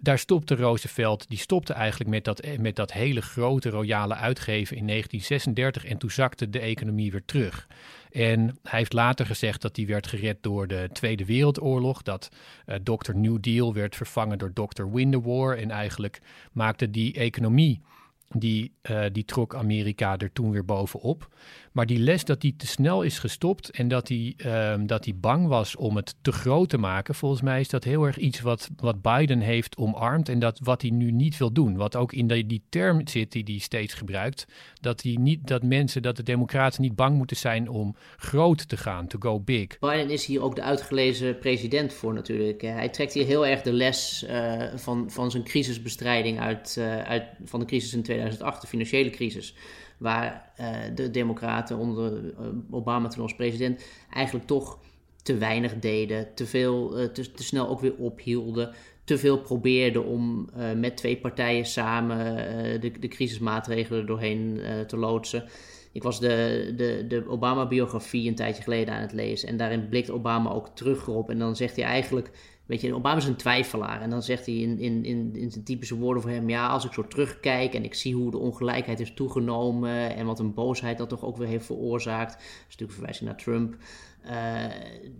daar 0.00 0.18
stopte 0.18 0.54
Roosevelt, 0.54 1.28
die 1.28 1.38
stopte 1.38 1.72
eigenlijk 1.72 2.10
met 2.10 2.24
dat, 2.24 2.42
met 2.58 2.76
dat 2.76 2.92
hele 2.92 3.20
grote 3.20 3.70
royale 3.70 4.14
uitgeven 4.14 4.76
in 4.76 4.86
1936 4.86 5.84
en 5.84 5.98
toen 5.98 6.10
zakte 6.10 6.50
de 6.50 6.58
economie 6.58 7.10
weer 7.10 7.24
terug. 7.24 7.66
En 8.10 8.58
hij 8.62 8.78
heeft 8.78 8.92
later 8.92 9.26
gezegd 9.26 9.62
dat 9.62 9.74
die 9.74 9.86
werd 9.86 10.06
gered 10.06 10.36
door 10.40 10.66
de 10.66 10.88
Tweede 10.92 11.24
Wereldoorlog, 11.24 12.02
dat 12.02 12.28
uh, 12.66 12.76
Dr. 12.76 13.14
New 13.14 13.40
Deal 13.40 13.74
werd 13.74 13.96
vervangen 13.96 14.38
door 14.38 14.52
Dr. 14.52 14.90
Win 14.92 15.10
the 15.10 15.20
War 15.20 15.58
en 15.58 15.70
eigenlijk 15.70 16.20
maakte 16.52 16.90
die 16.90 17.14
economie 17.14 17.80
die, 18.28 18.72
uh, 18.90 19.04
die 19.12 19.24
trok 19.24 19.54
Amerika 19.54 20.18
er 20.18 20.32
toen 20.32 20.50
weer 20.50 20.64
bovenop. 20.64 21.28
Maar 21.76 21.86
die 21.86 21.98
les 21.98 22.24
dat 22.24 22.40
die 22.40 22.56
te 22.56 22.66
snel 22.66 23.02
is 23.02 23.18
gestopt 23.18 23.70
en 23.70 23.88
dat 23.88 24.08
hij 24.08 24.34
um, 24.72 24.86
dat 24.86 25.04
die 25.04 25.14
bang 25.14 25.46
was 25.46 25.76
om 25.76 25.96
het 25.96 26.14
te 26.22 26.32
groot 26.32 26.68
te 26.68 26.78
maken, 26.78 27.14
volgens 27.14 27.42
mij 27.42 27.60
is 27.60 27.68
dat 27.68 27.84
heel 27.84 28.04
erg 28.04 28.16
iets 28.16 28.40
wat, 28.40 28.70
wat 28.76 29.02
Biden 29.02 29.40
heeft 29.40 29.76
omarmd 29.76 30.28
en 30.28 30.38
dat 30.38 30.60
wat 30.62 30.82
hij 30.82 30.90
nu 30.90 31.10
niet 31.10 31.36
wil 31.36 31.52
doen. 31.52 31.76
Wat 31.76 31.96
ook 31.96 32.12
in 32.12 32.26
die, 32.26 32.46
die 32.46 32.62
term 32.68 33.08
zit 33.08 33.32
die 33.32 33.42
hij 33.44 33.58
steeds 33.58 33.94
gebruikt, 33.94 34.46
dat, 34.80 35.02
hij 35.02 35.16
niet, 35.20 35.46
dat 35.46 35.62
mensen, 35.62 36.02
dat 36.02 36.16
de 36.16 36.22
democraten 36.22 36.82
niet 36.82 36.96
bang 36.96 37.16
moeten 37.16 37.36
zijn 37.36 37.68
om 37.68 37.96
groot 38.16 38.68
te 38.68 38.76
gaan, 38.76 39.06
to 39.06 39.18
go 39.18 39.40
big. 39.40 39.78
Biden 39.78 40.10
is 40.10 40.26
hier 40.26 40.42
ook 40.42 40.56
de 40.56 40.62
uitgelezen 40.62 41.38
president 41.38 41.92
voor 41.92 42.14
natuurlijk. 42.14 42.62
Hij 42.62 42.88
trekt 42.88 43.12
hier 43.12 43.26
heel 43.26 43.46
erg 43.46 43.62
de 43.62 43.72
les 43.72 44.24
uh, 44.28 44.62
van, 44.74 45.10
van 45.10 45.30
zijn 45.30 45.44
crisisbestrijding 45.44 46.40
uit, 46.40 46.76
uh, 46.78 47.02
uit 47.02 47.24
van 47.44 47.60
de 47.60 47.66
crisis 47.66 47.92
in 47.92 48.02
2008, 48.02 48.60
de 48.60 48.66
financiële 48.66 49.10
crisis 49.10 49.54
waar 49.98 50.52
uh, 50.60 50.76
de 50.94 51.10
Democraten 51.10 51.78
onder 51.78 52.22
uh, 52.24 52.30
Obama 52.70 53.08
toen 53.08 53.22
als 53.22 53.34
president 53.34 53.84
eigenlijk 54.10 54.46
toch 54.46 54.78
te 55.22 55.36
weinig 55.36 55.78
deden, 55.78 56.34
te 56.34 56.46
veel, 56.46 57.00
uh, 57.00 57.08
te, 57.08 57.24
snel 57.34 57.68
ook 57.68 57.80
weer 57.80 57.94
ophielden, 57.96 58.74
te 59.04 59.18
veel 59.18 59.38
probeerden 59.38 60.04
om 60.04 60.48
met 60.76 60.96
twee 60.96 61.16
partijen 61.16 61.66
samen 61.66 62.34
de, 62.80 62.90
de 62.90 63.08
crisismaatregelen 63.08 64.06
doorheen 64.06 64.60
te 64.86 64.96
loodsen. 64.96 65.44
Ik 65.92 66.02
was 66.02 66.20
de, 66.20 66.72
de, 66.76 67.04
de 67.08 67.28
Obama-biografie 67.28 68.28
een 68.28 68.34
tijdje 68.34 68.62
geleden 68.62 68.94
aan 68.94 69.00
het 69.00 69.12
lezen 69.12 69.48
en 69.48 69.56
daarin 69.56 69.88
blikt 69.88 70.10
Obama 70.10 70.50
ook 70.50 70.68
terug 70.74 71.08
op 71.08 71.30
en 71.30 71.38
dan 71.38 71.56
zegt 71.56 71.76
hij 71.76 71.84
eigenlijk 71.84 72.30
Weet 72.66 72.80
je, 72.80 72.94
Obama 72.94 73.16
is 73.16 73.26
een 73.26 73.36
twijfelaar. 73.36 74.00
En 74.00 74.10
dan 74.10 74.22
zegt 74.22 74.46
hij 74.46 74.54
in, 74.54 74.78
in, 74.78 75.04
in, 75.04 75.36
in 75.36 75.50
zijn 75.50 75.64
typische 75.64 75.96
woorden 75.96 76.22
voor 76.22 76.30
hem: 76.30 76.48
Ja, 76.48 76.68
als 76.68 76.84
ik 76.84 76.92
zo 76.92 77.06
terugkijk 77.06 77.74
en 77.74 77.84
ik 77.84 77.94
zie 77.94 78.14
hoe 78.14 78.30
de 78.30 78.38
ongelijkheid 78.38 79.00
is 79.00 79.14
toegenomen. 79.14 80.16
en 80.16 80.26
wat 80.26 80.38
een 80.38 80.54
boosheid 80.54 80.98
dat 80.98 81.08
toch 81.08 81.24
ook 81.24 81.36
weer 81.36 81.48
heeft 81.48 81.66
veroorzaakt. 81.66 82.32
Dat 82.32 82.40
is 82.40 82.64
natuurlijk 82.64 82.92
verwijzing 82.92 83.28
naar 83.28 83.38
Trump. 83.38 83.76
Uh, 84.24 84.32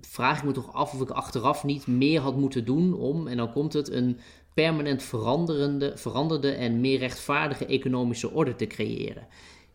vraag 0.00 0.38
ik 0.38 0.44
me 0.44 0.52
toch 0.52 0.72
af 0.72 0.94
of 0.94 1.00
ik 1.00 1.10
achteraf 1.10 1.64
niet 1.64 1.86
meer 1.86 2.20
had 2.20 2.36
moeten 2.36 2.64
doen 2.64 2.94
om, 2.94 3.26
en 3.26 3.36
dan 3.36 3.52
komt 3.52 3.72
het, 3.72 3.90
een 3.90 4.18
permanent 4.54 5.02
veranderende, 5.02 5.92
veranderde 5.96 6.52
en 6.52 6.80
meer 6.80 6.98
rechtvaardige 6.98 7.66
economische 7.66 8.30
orde 8.30 8.56
te 8.56 8.66
creëren. 8.66 9.26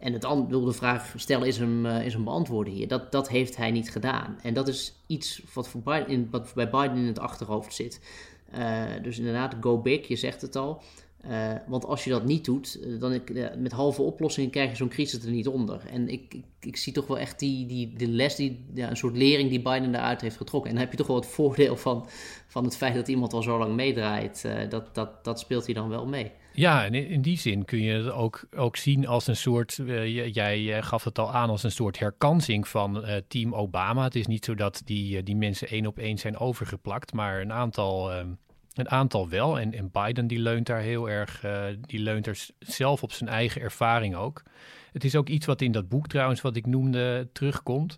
En 0.01 0.13
het 0.13 0.27
wil 0.48 0.63
de 0.63 0.74
vraag 0.74 1.13
stellen 1.15 1.48
is 1.48 1.58
hem, 1.58 1.86
uh, 1.86 2.05
is 2.05 2.13
hem 2.13 2.24
beantwoorden 2.24 2.74
hier. 2.74 2.88
Dat, 2.88 3.12
dat 3.12 3.29
heeft 3.29 3.58
hij 3.58 3.72
niet 3.72 3.91
gedaan. 3.91 4.39
En 4.41 4.53
dat 4.53 4.67
is 4.67 4.93
iets 5.08 5.41
wat, 5.53 5.67
voor 5.67 5.81
Biden, 5.81 6.08
in, 6.08 6.27
wat 6.31 6.51
bij 6.53 6.70
Biden 6.70 6.98
in 6.98 7.05
het 7.05 7.20
achterhoofd 7.20 7.74
zit. 7.74 8.01
Uh, 8.55 8.84
dus 9.01 9.17
inderdaad, 9.17 9.55
go 9.60 9.77
big, 9.77 10.08
je 10.08 10.15
zegt 10.15 10.41
het 10.41 10.55
al. 10.55 10.81
Uh, 11.29 11.53
want 11.67 11.86
als 11.86 12.03
je 12.03 12.10
dat 12.10 12.25
niet 12.25 12.46
doet, 12.46 13.00
dan 13.00 13.13
ik, 13.13 13.55
met 13.58 13.72
halve 13.72 14.01
oplossingen 14.01 14.50
krijg 14.50 14.70
je 14.70 14.75
zo'n 14.75 14.89
crisis 14.89 15.24
er 15.24 15.31
niet 15.31 15.48
onder. 15.48 15.81
En 15.91 16.10
ik, 16.10 16.34
ik, 16.34 16.46
ik, 16.60 16.77
zie 16.77 16.93
toch 16.93 17.08
wel 17.08 17.20
echt 17.20 17.39
die, 17.39 17.65
die, 17.65 17.93
de 17.98 18.08
les, 18.08 18.36
die, 18.36 18.65
een 18.75 18.98
soort 18.98 19.17
lering 19.17 19.50
die 19.50 19.62
Biden 19.62 19.91
daaruit 19.91 20.22
heeft 20.22 20.38
getrokken. 20.38 20.70
En 20.70 20.75
dan 20.75 20.86
heb 20.86 20.93
je 20.93 21.00
toch 21.00 21.08
wel 21.08 21.15
het 21.15 21.25
voordeel 21.25 21.75
van, 21.75 22.08
van 22.48 22.63
het 22.63 22.77
feit 22.77 22.96
dat 22.96 23.08
iemand 23.08 23.34
al 23.34 23.41
zo 23.41 23.58
lang 23.58 23.75
meedraait. 23.75 24.48
dat, 24.70 24.96
dat, 24.96 25.24
dat 25.24 25.39
speelt 25.39 25.65
hij 25.65 25.74
dan 25.74 25.89
wel 25.89 26.05
mee. 26.05 26.31
Ja, 26.53 26.86
en 26.86 26.93
in 26.93 27.22
die 27.22 27.38
zin 27.38 27.65
kun 27.65 27.81
je 27.81 27.93
het 27.93 28.12
ook, 28.12 28.48
ook 28.55 28.77
zien 28.77 29.08
als 29.08 29.27
een 29.27 29.36
soort, 29.36 29.77
uh, 29.77 30.34
jij 30.34 30.84
gaf 30.84 31.03
het 31.03 31.20
al 31.20 31.34
aan, 31.34 31.50
als 31.50 31.63
een 31.63 31.72
soort 31.72 32.00
herkansing 32.00 32.67
van 32.67 32.98
uh, 32.98 33.15
Team 33.27 33.53
Obama. 33.53 34.03
Het 34.03 34.15
is 34.15 34.27
niet 34.27 34.46
zo 34.46 34.55
dat 34.55 34.81
die, 34.86 35.24
die 35.24 35.36
mensen 35.36 35.67
één 35.67 35.86
op 35.86 36.00
één 36.00 36.17
zijn 36.17 36.38
overgeplakt, 36.38 37.13
maar 37.13 37.41
een 37.41 37.51
aantal, 37.51 38.12
een 38.74 38.89
aantal 38.89 39.29
wel. 39.29 39.60
En, 39.60 39.74
en 39.74 39.91
Biden 39.91 40.27
die 40.27 40.39
leunt 40.39 40.65
daar 40.65 40.81
heel 40.81 41.10
erg, 41.10 41.46
die 41.81 42.00
leunt 42.00 42.27
er 42.27 42.48
zelf 42.60 43.03
op 43.03 43.12
zijn 43.12 43.29
eigen 43.29 43.62
ervaring 43.62 44.15
ook. 44.15 44.43
Het 44.91 45.03
is 45.03 45.15
ook 45.15 45.29
iets 45.29 45.46
wat 45.46 45.62
in 45.62 45.72
dat 45.72 45.89
boek 45.89 46.08
trouwens, 46.08 46.41
wat 46.41 46.55
ik 46.55 46.65
noemde, 46.65 47.29
terugkomt. 47.34 47.98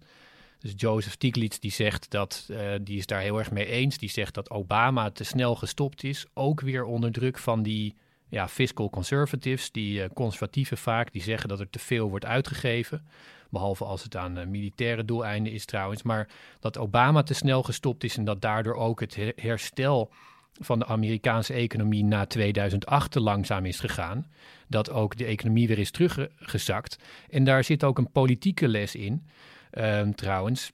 Dus 0.60 0.74
Joseph 0.76 1.14
Stiglitz 1.14 1.58
die 1.58 1.72
zegt 1.72 2.10
dat, 2.12 2.50
die 2.82 2.98
is 2.98 3.06
daar 3.06 3.22
heel 3.22 3.38
erg 3.38 3.52
mee 3.52 3.66
eens. 3.66 3.98
Die 3.98 4.10
zegt 4.10 4.34
dat 4.34 4.50
Obama 4.50 5.12
te 5.12 5.24
snel 5.24 5.56
gestopt 5.56 6.04
is, 6.04 6.26
ook 6.34 6.62
weer 6.62 6.84
onder 6.84 7.12
druk 7.12 7.38
van 7.38 7.64
die 7.64 7.96
ja, 8.34 8.48
fiscal 8.48 8.90
conservatives, 8.90 9.72
die 9.72 10.00
uh, 10.00 10.06
conservatieven 10.14 10.78
vaak, 10.78 11.12
die 11.12 11.22
zeggen 11.22 11.50
dat 11.50 11.60
er 11.60 11.70
te 11.70 11.80
veel 11.80 12.10
wordt 12.10 12.26
uitgegeven. 12.26 13.06
Behalve 13.50 13.86
als 13.86 14.04
het 14.04 14.16
aan 14.16 14.40
uh, 14.40 14.46
militaire 14.46 15.06
doeleinden 15.06 15.54
is 15.54 15.66
trouwens. 15.66 16.04
Maar 16.04 16.28
dat 16.60 16.78
Obama 16.78 17.24
te 17.24 17.34
snel 17.34 17.64
gestopt 17.64 18.04
is 18.04 18.18
en 18.18 18.24
dat 18.24 18.42
daardoor 18.42 18.76
ook 18.76 19.00
het 19.00 19.18
herstel 19.36 20.12
van 20.60 20.80
de 20.80 20.86
Amerikaanse 20.86 21.54
economie 21.54 22.04
na 22.04 22.26
2008 22.26 23.12
te 23.12 23.20
langzaam 23.20 23.66
is 23.66 23.80
gegaan. 23.80 24.28
Dat 24.68 24.90
ook 24.90 25.18
de 25.18 25.26
economie 25.26 25.68
weer 25.68 25.80
is 25.80 25.92
teruggezakt. 25.92 26.98
En 27.30 27.44
daar 27.44 27.64
zit 27.64 27.84
ook 27.84 27.98
een 27.98 28.12
politieke 28.12 28.68
les 28.68 28.96
in, 28.96 29.28
uh, 29.74 30.02
trouwens 30.02 30.72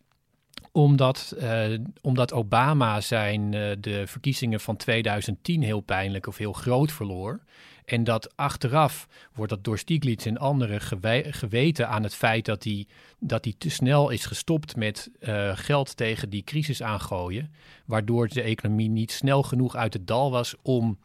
omdat, 0.71 1.35
uh, 1.41 1.77
omdat 2.01 2.33
Obama 2.33 3.01
zijn, 3.01 3.41
uh, 3.53 3.71
de 3.79 4.07
verkiezingen 4.07 4.59
van 4.59 4.75
2010 4.75 5.63
heel 5.63 5.79
pijnlijk 5.79 6.27
of 6.27 6.37
heel 6.37 6.53
groot 6.53 6.91
verloor. 6.91 7.39
En 7.85 8.03
dat 8.03 8.37
achteraf 8.37 9.07
wordt 9.33 9.51
dat 9.51 9.63
door 9.63 9.77
Stiglitz 9.77 10.25
en 10.25 10.37
anderen 10.37 10.81
gewe 10.81 11.25
geweten 11.29 11.89
aan 11.89 12.03
het 12.03 12.15
feit 12.15 12.45
dat 12.45 12.63
hij, 12.63 12.87
dat 13.19 13.47
te 13.57 13.69
snel 13.69 14.09
is 14.09 14.25
gestopt 14.25 14.75
met 14.75 15.09
uh, 15.19 15.51
geld 15.57 15.97
tegen 15.97 16.29
die 16.29 16.43
crisis 16.43 16.83
aangooien. 16.83 17.51
Waardoor 17.85 18.27
de 18.27 18.41
economie 18.41 18.89
niet 18.89 19.11
snel 19.11 19.43
genoeg 19.43 19.75
uit 19.75 19.93
het 19.93 20.07
dal 20.07 20.31
was 20.31 20.55
om 20.61 20.99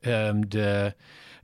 um, 0.00 0.48
de 0.48 0.94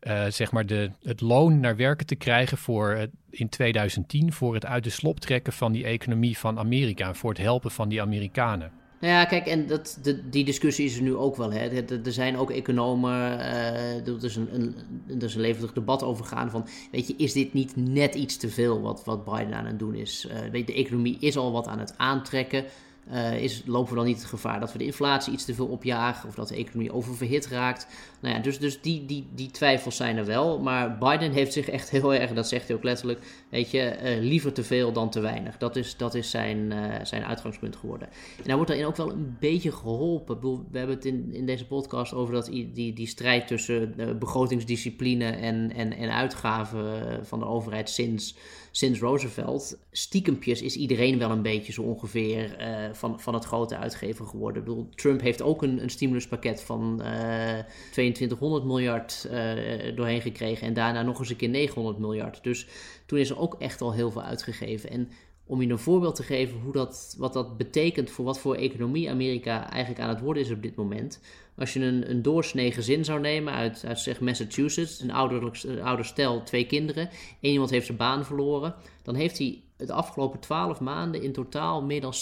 uh, 0.06 0.24
zeg 0.28 0.52
maar 0.52 0.66
de, 0.66 0.90
het 1.02 1.20
loon 1.20 1.60
naar 1.60 1.76
werken 1.76 2.06
te 2.06 2.16
krijgen 2.16 2.58
voor 2.58 3.08
in 3.30 3.48
2010 3.48 4.32
voor 4.32 4.54
het 4.54 4.66
uit 4.66 4.84
de 4.84 4.90
slop 4.90 5.20
trekken 5.20 5.52
van 5.52 5.72
die 5.72 5.84
economie 5.84 6.38
van 6.38 6.58
Amerika, 6.58 7.14
voor 7.14 7.30
het 7.30 7.38
helpen 7.38 7.70
van 7.70 7.88
die 7.88 8.02
Amerikanen. 8.02 8.72
Nou 9.00 9.12
ja, 9.12 9.24
kijk, 9.24 9.46
en 9.46 9.66
dat, 9.66 9.98
de, 10.02 10.28
die 10.28 10.44
discussie 10.44 10.84
is 10.84 10.96
er 10.96 11.02
nu 11.02 11.14
ook 11.14 11.36
wel. 11.36 11.52
Hè. 11.52 11.82
Er, 12.04 12.12
zijn 12.12 12.36
ook 12.36 12.50
economen, 12.50 13.10
uh, 13.10 14.06
er, 14.06 14.24
is 14.24 14.36
een, 14.36 14.48
een, 14.54 14.74
er 15.08 15.24
is 15.24 15.34
een 15.34 15.40
levendig 15.40 15.72
debat 15.72 16.02
over 16.02 16.24
gaan 16.24 16.50
van, 16.50 16.66
weet 16.90 17.06
je, 17.06 17.14
is 17.16 17.32
dit 17.32 17.52
niet 17.52 17.76
net 17.76 18.14
iets 18.14 18.36
te 18.36 18.48
veel 18.48 18.80
wat, 18.80 19.04
wat 19.04 19.24
Biden 19.24 19.54
aan 19.54 19.66
het 19.66 19.78
doen 19.78 19.94
is? 19.94 20.28
Uh, 20.30 20.50
weet 20.50 20.66
de 20.66 20.74
economie 20.74 21.16
is 21.20 21.36
al 21.36 21.52
wat 21.52 21.66
aan 21.66 21.78
het 21.78 21.94
aantrekken. 21.96 22.64
Uh, 23.12 23.42
is, 23.42 23.62
lopen 23.66 23.90
we 23.90 23.96
dan 23.96 24.06
niet 24.06 24.16
het 24.16 24.26
gevaar 24.26 24.60
dat 24.60 24.72
we 24.72 24.78
de 24.78 24.84
inflatie 24.84 25.32
iets 25.32 25.44
te 25.44 25.54
veel 25.54 25.66
opjagen 25.66 26.28
of 26.28 26.34
dat 26.34 26.48
de 26.48 26.56
economie 26.56 26.92
oververhit 26.92 27.46
raakt? 27.46 27.86
Nou 28.20 28.34
ja, 28.34 28.40
dus, 28.40 28.58
dus 28.58 28.80
die, 28.80 29.06
die, 29.06 29.26
die 29.34 29.50
twijfels 29.50 29.96
zijn 29.96 30.16
er 30.16 30.24
wel. 30.24 30.60
Maar 30.60 30.98
Biden 30.98 31.32
heeft 31.32 31.52
zich 31.52 31.68
echt 31.68 31.90
heel 31.90 32.14
erg, 32.14 32.32
dat 32.32 32.48
zegt 32.48 32.66
hij 32.68 32.76
ook 32.76 32.82
letterlijk, 32.82 33.44
weet 33.48 33.70
je, 33.70 33.98
uh, 34.02 34.28
liever 34.28 34.52
te 34.52 34.64
veel 34.64 34.92
dan 34.92 35.10
te 35.10 35.20
weinig. 35.20 35.56
Dat 35.56 35.76
is, 35.76 35.96
dat 35.96 36.14
is 36.14 36.30
zijn, 36.30 36.58
uh, 36.72 36.94
zijn 37.02 37.24
uitgangspunt 37.24 37.76
geworden. 37.76 38.08
En 38.36 38.44
daar 38.44 38.56
wordt 38.56 38.70
daarin 38.70 38.86
ook 38.86 38.96
wel 38.96 39.10
een 39.10 39.36
beetje 39.40 39.72
geholpen. 39.72 40.40
We 40.70 40.78
hebben 40.78 40.96
het 40.96 41.04
in, 41.04 41.34
in 41.34 41.46
deze 41.46 41.66
podcast 41.66 42.12
over 42.12 42.34
dat, 42.34 42.46
die, 42.46 42.92
die 42.92 43.06
strijd 43.06 43.46
tussen 43.46 43.94
begrotingsdiscipline 44.18 45.30
en, 45.30 45.72
en, 45.74 45.92
en 45.92 46.10
uitgaven 46.10 47.26
van 47.26 47.38
de 47.38 47.46
overheid 47.46 47.90
sinds 47.90 48.36
sinds 48.76 49.00
Roosevelt. 49.00 49.78
Stiekempjes 49.90 50.62
is 50.62 50.76
iedereen 50.76 51.18
wel 51.18 51.30
een 51.30 51.42
beetje 51.42 51.72
zo 51.72 51.82
ongeveer 51.82 52.56
uh, 52.60 52.92
van, 52.92 53.20
van 53.20 53.34
het 53.34 53.44
grote 53.44 53.76
uitgever 53.76 54.26
geworden. 54.26 54.62
Ik 54.62 54.68
bedoel, 54.68 54.88
Trump 54.94 55.20
heeft 55.20 55.42
ook 55.42 55.62
een, 55.62 55.82
een 55.82 55.90
stimuluspakket 55.90 56.62
van 56.62 57.00
uh, 57.02 57.58
2200 57.90 58.64
miljard 58.64 59.28
uh, 59.30 59.96
doorheen 59.96 60.20
gekregen 60.20 60.66
en 60.66 60.74
daarna 60.74 61.02
nog 61.02 61.18
eens 61.18 61.30
een 61.30 61.36
keer 61.36 61.48
900 61.48 61.98
miljard. 61.98 62.42
Dus 62.42 62.66
toen 63.06 63.18
is 63.18 63.30
er 63.30 63.38
ook 63.38 63.56
echt 63.58 63.80
al 63.80 63.92
heel 63.92 64.10
veel 64.10 64.22
uitgegeven. 64.22 64.90
En 64.90 65.08
om 65.46 65.62
je 65.62 65.68
een 65.68 65.78
voorbeeld 65.78 66.14
te 66.14 66.22
geven 66.22 66.60
hoe 66.60 66.72
dat, 66.72 67.14
wat 67.18 67.32
dat 67.32 67.56
betekent 67.56 68.10
voor 68.10 68.24
wat 68.24 68.38
voor 68.38 68.54
economie 68.54 69.10
Amerika 69.10 69.70
eigenlijk 69.70 70.02
aan 70.02 70.08
het 70.08 70.20
worden 70.20 70.42
is 70.42 70.50
op 70.50 70.62
dit 70.62 70.76
moment. 70.76 71.20
Als 71.56 71.72
je 71.72 71.80
een, 71.80 72.10
een 72.10 72.22
doorsnee 72.22 72.72
gezin 72.72 73.04
zou 73.04 73.20
nemen 73.20 73.52
uit, 73.52 73.84
uit 73.86 74.00
zeg 74.00 74.20
Massachusetts, 74.20 75.00
een 75.00 75.10
ouder, 75.10 75.66
een 75.66 75.82
ouder 75.82 76.04
stel, 76.04 76.42
twee 76.42 76.66
kinderen, 76.66 77.08
één 77.40 77.52
iemand 77.52 77.70
heeft 77.70 77.86
zijn 77.86 77.98
baan 77.98 78.24
verloren, 78.24 78.74
dan 79.02 79.14
heeft 79.14 79.38
hij 79.38 79.62
het 79.76 79.90
afgelopen 79.90 80.40
12 80.40 80.80
maanden 80.80 81.22
in 81.22 81.32
totaal 81.32 81.82
meer 81.82 82.00
dan 82.00 82.12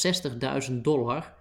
60.000 0.71 0.75
dollar 0.75 1.35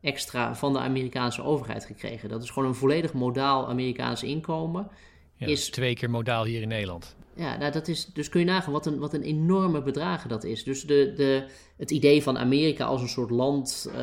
extra 0.00 0.54
van 0.54 0.72
de 0.72 0.78
Amerikaanse 0.78 1.42
overheid 1.42 1.84
gekregen. 1.84 2.28
Dat 2.28 2.42
is 2.42 2.50
gewoon 2.50 2.68
een 2.68 2.74
volledig 2.74 3.12
modaal 3.12 3.68
Amerikaans 3.68 4.22
inkomen 4.22 4.90
is... 5.36 5.70
twee 5.70 5.94
keer 5.94 6.10
modaal 6.10 6.44
hier 6.44 6.62
in 6.62 6.68
Nederland. 6.68 7.16
Ja, 7.38 7.56
nou, 7.56 7.72
dat 7.72 7.88
is, 7.88 8.06
dus 8.06 8.28
kun 8.28 8.40
je 8.40 8.46
nagaan 8.46 8.72
wat 8.72 8.86
een, 8.86 8.98
wat 8.98 9.14
een 9.14 9.22
enorme 9.22 9.82
bedragen 9.82 10.28
dat 10.28 10.44
is. 10.44 10.64
Dus 10.64 10.86
de, 10.86 11.12
de, 11.16 11.44
het 11.76 11.90
idee 11.90 12.22
van 12.22 12.38
Amerika 12.38 12.84
als 12.84 13.02
een 13.02 13.08
soort 13.08 13.30
land 13.30 13.90
uh, 13.90 14.00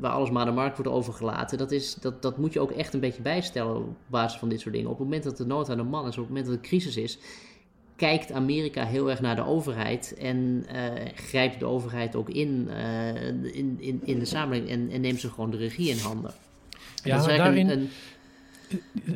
waar 0.00 0.10
alles 0.10 0.30
maar 0.30 0.40
aan 0.40 0.48
de 0.48 0.54
markt 0.54 0.76
wordt 0.76 0.92
overgelaten, 0.92 1.58
dat, 1.58 1.72
is, 1.72 1.94
dat, 1.94 2.22
dat 2.22 2.38
moet 2.38 2.52
je 2.52 2.60
ook 2.60 2.70
echt 2.70 2.94
een 2.94 3.00
beetje 3.00 3.22
bijstellen 3.22 3.76
op 3.76 3.96
basis 4.06 4.38
van 4.38 4.48
dit 4.48 4.60
soort 4.60 4.74
dingen. 4.74 4.90
Op 4.90 4.98
het 4.98 5.06
moment 5.06 5.24
dat 5.24 5.36
de 5.36 5.46
nood 5.46 5.70
aan 5.70 5.76
de 5.76 5.82
man 5.82 6.06
is, 6.06 6.18
op 6.18 6.18
het 6.18 6.28
moment 6.28 6.46
dat 6.46 6.54
er 6.54 6.60
crisis 6.60 6.96
is, 6.96 7.18
kijkt 7.96 8.32
Amerika 8.32 8.84
heel 8.84 9.10
erg 9.10 9.20
naar 9.20 9.36
de 9.36 9.46
overheid 9.46 10.14
en 10.18 10.66
uh, 10.74 10.82
grijpt 11.14 11.58
de 11.58 11.66
overheid 11.66 12.16
ook 12.16 12.28
in, 12.28 12.68
uh, 12.70 13.26
in, 13.56 13.76
in, 13.80 14.00
in 14.04 14.18
de 14.18 14.24
samenleving 14.24 14.70
en, 14.70 14.90
en 14.90 15.00
neemt 15.00 15.20
ze 15.20 15.30
gewoon 15.30 15.50
de 15.50 15.56
regie 15.56 15.90
in 15.90 15.98
handen. 15.98 16.34
Ja, 17.02 17.26
daarin... 17.26 17.68
Een, 17.68 17.78
een, 17.78 17.88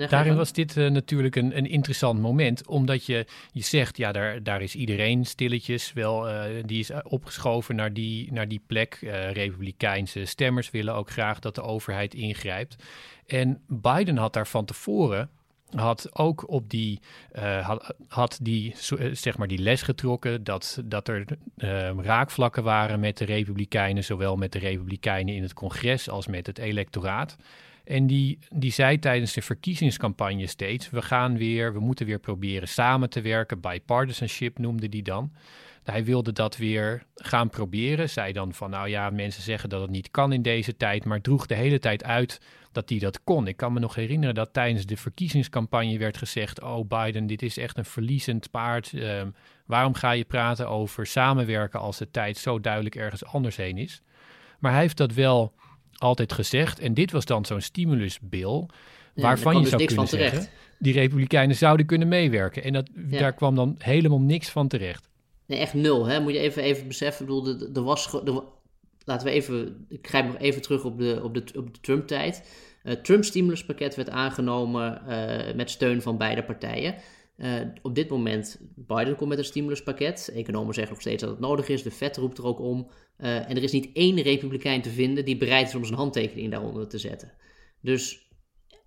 Daarin 0.09 0.37
was 0.37 0.53
dit 0.53 0.77
uh, 0.77 0.91
natuurlijk 0.91 1.37
een, 1.37 1.57
een 1.57 1.67
interessant 1.67 2.21
moment, 2.21 2.67
omdat 2.67 3.07
je, 3.07 3.27
je 3.53 3.63
zegt, 3.63 3.97
ja, 3.97 4.13
daar, 4.13 4.43
daar 4.43 4.63
is 4.63 4.75
iedereen 4.75 5.27
stilletjes 5.27 5.93
wel, 5.93 6.29
uh, 6.29 6.43
die 6.67 6.79
is 6.79 6.91
opgeschoven 7.03 7.77
naar 7.77 7.93
die, 7.93 8.33
naar 8.33 8.49
die 8.49 8.63
plek. 8.67 8.99
Uh, 9.03 9.33
Republikeinse 9.33 10.25
stemmers 10.25 10.71
willen 10.71 10.95
ook 10.95 11.11
graag 11.11 11.39
dat 11.39 11.55
de 11.55 11.63
overheid 11.63 12.15
ingrijpt. 12.15 12.77
En 13.27 13.61
Biden 13.67 14.17
had 14.17 14.33
daar 14.33 14.47
van 14.47 14.65
tevoren 14.65 15.31
had 15.71 16.09
ook 16.13 16.51
op 16.51 16.71
die, 16.71 17.01
had, 18.09 18.39
die, 18.43 18.75
zeg 19.13 19.39
maar 19.39 19.49
die 19.49 19.59
les 19.59 19.83
getrokken 19.83 20.45
dat, 20.45 20.83
dat 20.85 21.09
er 21.09 21.25
uh, 21.57 21.91
raakvlakken 22.03 22.63
waren 22.63 23.01
met 23.01 23.19
de 23.19 23.25
Republikeinen, 23.25 24.05
zowel 24.05 24.37
met 24.37 24.53
de 24.53 24.59
Republikeinen 24.59 25.35
in 25.35 25.43
het 25.43 25.53
congres 25.53 26.09
als 26.09 26.27
met 26.27 26.47
het 26.47 26.59
electoraat. 26.59 27.37
En 27.85 28.07
die, 28.07 28.39
die 28.55 28.73
zei 28.73 28.99
tijdens 28.99 29.33
de 29.33 29.43
verkiezingscampagne 29.43 30.47
steeds: 30.47 30.91
we 30.91 31.03
gaan 31.03 31.37
weer, 31.37 31.73
we 31.73 31.81
moeten 31.81 32.07
weer 32.07 32.19
proberen 32.19 32.69
samen 32.69 33.11
te 33.11 33.21
werken. 33.21 33.61
Bipartisanship 33.61 34.59
noemde 34.59 34.89
die 34.89 35.03
dan. 35.03 35.33
Hij 35.83 36.05
wilde 36.05 36.33
dat 36.33 36.57
weer 36.57 37.03
gaan 37.15 37.51
proberen. 37.51 38.11
Zei 38.11 38.33
dan 38.33 38.53
van, 38.53 38.71
nou 38.71 38.89
ja, 38.89 39.11
mensen 39.11 39.43
zeggen 39.43 39.69
dat 39.69 39.81
het 39.81 39.91
niet 39.91 40.11
kan 40.11 40.33
in 40.33 40.43
deze 40.43 40.77
tijd, 40.77 41.05
maar 41.05 41.21
droeg 41.21 41.47
de 41.47 41.55
hele 41.55 41.79
tijd 41.79 42.05
uit 42.05 42.41
dat 42.73 42.89
hij 42.89 42.99
dat 42.99 43.25
kon. 43.25 43.47
Ik 43.47 43.57
kan 43.57 43.73
me 43.73 43.81
nog 43.81 43.95
herinneren 43.95 44.35
dat 44.35 44.53
tijdens 44.53 44.87
de 44.87 44.97
verkiezingscampagne 44.97 45.99
werd 45.99 46.17
gezegd: 46.17 46.63
Oh, 46.63 46.89
Biden, 46.89 47.27
dit 47.27 47.43
is 47.43 47.57
echt 47.57 47.79
een 47.79 47.85
verliezend 47.85 48.51
paard. 48.51 48.93
Um, 48.93 49.35
waarom 49.67 49.95
ga 49.95 50.11
je 50.11 50.25
praten 50.25 50.69
over 50.69 51.07
samenwerken 51.07 51.81
als 51.81 51.99
de 51.99 52.11
tijd 52.11 52.37
zo 52.37 52.61
duidelijk 52.61 52.95
ergens 52.95 53.25
anders 53.25 53.57
heen 53.57 53.79
is? 53.79 54.03
Maar 54.59 54.73
hij 54.73 54.81
heeft 54.81 54.97
dat 54.97 55.13
wel 55.13 55.55
altijd 55.93 56.33
gezegd. 56.33 56.79
En 56.79 56.95
dit 56.95 57.13
was 57.13 57.25
dan 57.25 57.45
zo'n 57.45 57.61
stimulusbill. 57.61 58.67
waarvan 59.15 59.55
je 59.55 59.61
dus 59.61 59.71
zou 59.71 59.85
kunnen 59.85 60.09
zeggen, 60.09 60.47
die 60.79 60.93
Republikeinen 60.93 61.57
zouden 61.57 61.87
kunnen 61.87 62.09
meewerken. 62.09 62.63
En 62.63 62.73
dat, 62.73 62.89
daar 62.95 63.33
kwam 63.33 63.55
dan 63.55 63.75
helemaal 63.79 64.21
niks 64.21 64.49
van 64.49 64.69
terecht. 64.69 65.09
Nee, 65.47 65.59
echt 65.59 65.75
nul. 65.75 66.07
Hè? 66.07 66.21
Moet 66.21 66.33
je 66.33 66.39
even, 66.39 66.63
even 66.63 66.89
beseffen. 66.89 67.27
Ik 67.27 67.33
bedoel, 67.33 67.75
er 67.75 67.83
was. 67.83 68.17
laten 69.05 69.27
we 69.27 69.33
even. 69.33 69.87
Ik 69.89 70.07
grijp 70.09 70.27
nog 70.27 70.39
even 70.39 70.63
terug 70.63 70.85
op 70.85 70.99
de, 70.99 71.21
op 71.23 71.35
de, 71.35 71.45
op 71.57 71.75
de 71.75 71.81
Trump-tijd. 71.81 72.43
Uh, 72.85 72.93
Trump 72.93 73.25
stimuluspakket 73.25 73.95
werd 73.95 74.11
aangenomen 74.11 75.03
uh, 75.09 75.55
met 75.55 75.71
steun 75.71 76.03
van 76.03 76.17
beide 76.17 76.43
partijen. 76.43 76.95
Uh, 77.41 77.61
op 77.83 77.95
dit 77.95 78.09
moment, 78.09 78.61
Biden 78.77 79.17
komt 79.17 79.29
met 79.29 79.39
een 79.39 79.45
stimuluspakket. 79.45 80.31
Economen 80.35 80.75
zeggen 80.75 80.93
nog 80.93 81.03
steeds 81.03 81.23
dat 81.23 81.31
het 81.31 81.41
nodig 81.41 81.69
is. 81.69 81.83
De 81.83 81.91
Fed 81.91 82.17
roept 82.17 82.39
er 82.39 82.47
ook 82.47 82.61
om. 82.61 82.89
Uh, 83.19 83.51
en 83.51 83.57
er 83.57 83.63
is 83.63 83.73
niet 83.73 83.91
één 83.93 84.21
republikein 84.21 84.83
te 84.83 84.91
vinden 84.91 85.25
die 85.25 85.37
bereid 85.37 85.69
is 85.69 85.75
om 85.75 85.85
zijn 85.85 85.99
handtekening 85.99 86.51
daaronder 86.51 86.89
te 86.89 86.99
zetten. 86.99 87.33
Dus 87.81 88.29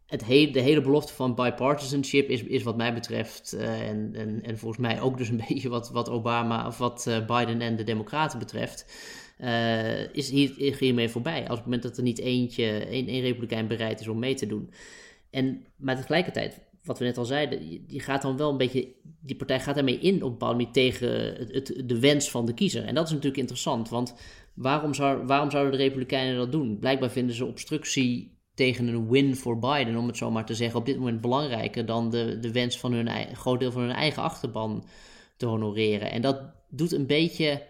het 0.06 0.26
he 0.26 0.50
de 0.52 0.60
hele 0.60 0.82
belofte 0.82 1.14
van 1.14 1.36
bipartisanship 1.36 2.30
is, 2.30 2.44
is 2.44 2.64
wat 2.64 2.78
mij 2.78 2.94
betreft, 2.94 3.54
uh, 3.56 3.90
en, 3.90 4.16
en, 4.16 4.44
en 4.44 4.58
volgens 4.58 4.82
mij 4.82 5.02
ook 5.02 5.18
dus 5.18 5.30
een 5.30 5.44
beetje 5.48 5.70
wat, 5.70 5.90
wat 5.90 6.10
Obama 6.10 6.68
of 6.68 6.78
wat 6.78 7.04
Biden 7.28 7.62
en 7.62 7.76
de 7.76 7.84
Democraten 7.84 8.40
betreft, 8.40 8.86
is 10.12 10.30
hier, 10.30 10.76
hiermee 10.80 11.10
voorbij. 11.10 11.40
Als 11.40 11.50
op 11.50 11.56
het 11.56 11.66
moment 11.66 11.84
dat 11.84 11.98
er 11.98 12.04
niet 12.04 12.20
eentje, 12.20 12.66
één, 12.66 13.08
één 13.08 13.22
republikein 13.22 13.68
bereid 13.68 14.00
is 14.00 14.08
om 14.08 14.20
mee 14.20 14.36
te 14.36 14.48
doen. 14.48 14.74
En, 15.30 15.66
maar 15.76 15.96
tegelijkertijd, 15.96 16.60
wat 16.84 17.00
we 17.00 17.06
net 17.06 17.18
al 17.18 17.26
zeiden, 17.26 17.86
die 17.88 18.00
gaat 18.00 18.22
dan 18.22 18.38
wel 18.38 18.52
een 18.52 18.58
beetje, 18.58 18.88
die 19.22 19.36
partij 19.36 19.60
gaat 19.60 19.76
daarmee 19.76 20.00
in 20.00 20.24
op 20.24 20.68
tegen 20.72 21.10
het, 21.52 21.84
de 21.86 22.00
wens 22.00 22.30
van 22.30 22.46
de 22.46 22.54
kiezer. 22.54 22.86
En 22.86 22.96
dat 22.96 23.06
is 23.06 23.12
natuurlijk 23.12 23.40
interessant, 23.40 23.90
want 23.90 24.16
waarom, 24.54 24.94
zou, 24.94 25.26
waarom 25.26 25.52
zouden 25.52 25.72
de 25.72 25.84
Republikeinen 25.84 26.36
dat 26.36 26.52
doen? 26.52 26.80
Blijkbaar 26.80 27.12
vinden 27.12 27.36
ze 27.36 27.46
obstructie 27.46 28.38
tegen 28.56 28.88
een 28.88 29.10
win 29.10 29.36
voor 29.36 29.60
Biden, 29.60 29.96
om 29.96 30.08
het 30.08 30.18
zo 30.18 30.32
maar 30.32 30.46
te 30.46 30.56
zeggen, 30.56 30.80
op 30.80 30.86
dit 30.86 30.98
moment 30.98 31.22
belangrijker 31.22 31.86
dan 31.86 32.10
de, 32.10 32.40
de 32.40 32.52
wens 32.52 32.80
van 32.80 32.94
hun 32.94 33.36
groot 33.36 33.60
deel 33.60 33.72
van 33.72 33.82
hun 33.82 33.92
eigen 33.92 34.24
achterban 34.24 34.86
te 35.38 35.46
honoreren. 35.46 36.12
En 36.12 36.22
dat 36.22 36.42
doet 36.70 36.92
een 36.92 37.08
beetje 37.08 37.64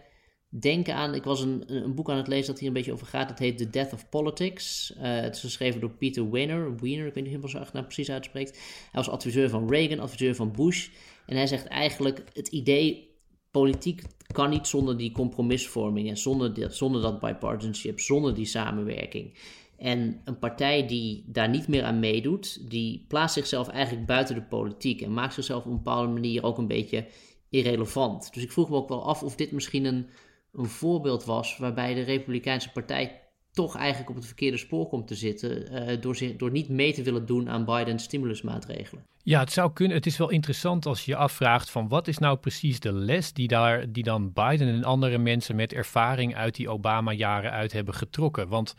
denken 0.60 0.94
aan. 0.94 1.14
Ik 1.14 1.24
was 1.24 1.40
een, 1.40 1.64
een 1.66 1.94
boek 1.94 2.10
aan 2.10 2.16
het 2.16 2.28
lezen 2.28 2.46
dat 2.46 2.58
hier 2.58 2.68
een 2.68 2.74
beetje 2.74 2.92
over 2.92 3.06
gaat. 3.06 3.28
Dat 3.28 3.38
heet 3.38 3.58
The 3.58 3.70
Death 3.70 3.92
of 3.92 4.08
Politics. 4.08 4.94
Uh, 4.96 5.02
het 5.02 5.34
is 5.34 5.40
geschreven 5.40 5.80
door 5.80 5.90
Peter 5.90 6.30
Weiner. 6.30 6.76
Weiner, 6.76 7.06
ik 7.06 7.14
weet 7.14 7.24
niet 7.24 7.32
helemaal 7.32 7.48
zo 7.48 7.72
nou 7.72 7.84
precies 7.84 8.10
uitspreekt. 8.10 8.50
Hij 8.90 9.02
was 9.02 9.08
adviseur 9.08 9.50
van 9.50 9.68
Reagan, 9.68 9.98
adviseur 9.98 10.34
van 10.34 10.52
Bush. 10.52 10.88
En 11.26 11.36
hij 11.36 11.46
zegt 11.46 11.66
eigenlijk: 11.66 12.22
het 12.32 12.48
idee. 12.48 13.12
Politiek 13.50 14.02
kan 14.32 14.50
niet 14.50 14.66
zonder 14.66 14.96
die 14.96 15.12
compromisvorming 15.12 16.08
en 16.08 16.16
zonder, 16.16 16.72
zonder 16.72 17.02
dat 17.02 17.20
bipartisanship, 17.20 18.00
zonder 18.00 18.34
die 18.34 18.44
samenwerking. 18.46 19.38
En 19.76 20.20
een 20.24 20.38
partij 20.38 20.86
die 20.86 21.24
daar 21.26 21.48
niet 21.48 21.68
meer 21.68 21.82
aan 21.82 21.98
meedoet, 21.98 22.70
die 22.70 23.04
plaatst 23.08 23.34
zichzelf 23.34 23.68
eigenlijk 23.68 24.06
buiten 24.06 24.34
de 24.34 24.42
politiek 24.42 25.00
en 25.00 25.14
maakt 25.14 25.34
zichzelf 25.34 25.64
op 25.64 25.70
een 25.70 25.76
bepaalde 25.76 26.12
manier 26.12 26.42
ook 26.42 26.58
een 26.58 26.66
beetje 26.66 27.06
irrelevant. 27.50 28.34
Dus 28.34 28.42
ik 28.42 28.52
vroeg 28.52 28.70
me 28.70 28.76
ook 28.76 28.88
wel 28.88 29.04
af 29.04 29.22
of 29.22 29.36
dit 29.36 29.52
misschien 29.52 29.84
een 29.84 30.06
een 30.56 30.68
voorbeeld 30.68 31.24
was 31.24 31.58
waarbij 31.58 31.94
de 31.94 32.02
Republikeinse 32.02 32.72
Partij 32.72 33.23
toch 33.54 33.76
eigenlijk 33.76 34.10
op 34.10 34.16
het 34.16 34.26
verkeerde 34.26 34.56
spoor 34.56 34.88
komt 34.88 35.06
te 35.06 35.14
zitten 35.14 35.72
uh, 35.72 36.00
door, 36.00 36.16
zich, 36.16 36.36
door 36.36 36.50
niet 36.50 36.68
mee 36.68 36.92
te 36.92 37.02
willen 37.02 37.26
doen 37.26 37.48
aan 37.48 37.64
Biden's 37.64 38.02
stimulusmaatregelen. 38.02 39.04
Ja, 39.22 39.40
het 39.40 39.52
zou 39.52 39.72
kunnen. 39.72 39.96
Het 39.96 40.06
is 40.06 40.16
wel 40.16 40.30
interessant 40.30 40.86
als 40.86 41.04
je 41.04 41.10
je 41.10 41.16
afvraagt 41.16 41.70
van 41.70 41.88
wat 41.88 42.08
is 42.08 42.18
nou 42.18 42.36
precies 42.36 42.80
de 42.80 42.92
les 42.92 43.32
die, 43.32 43.48
daar, 43.48 43.92
die 43.92 44.02
dan 44.02 44.32
Biden 44.32 44.68
en 44.68 44.84
andere 44.84 45.18
mensen 45.18 45.56
met 45.56 45.72
ervaring 45.72 46.36
uit 46.36 46.54
die 46.54 46.68
Obama-jaren 46.68 47.50
uit 47.50 47.72
hebben 47.72 47.94
getrokken. 47.94 48.48
Want 48.48 48.74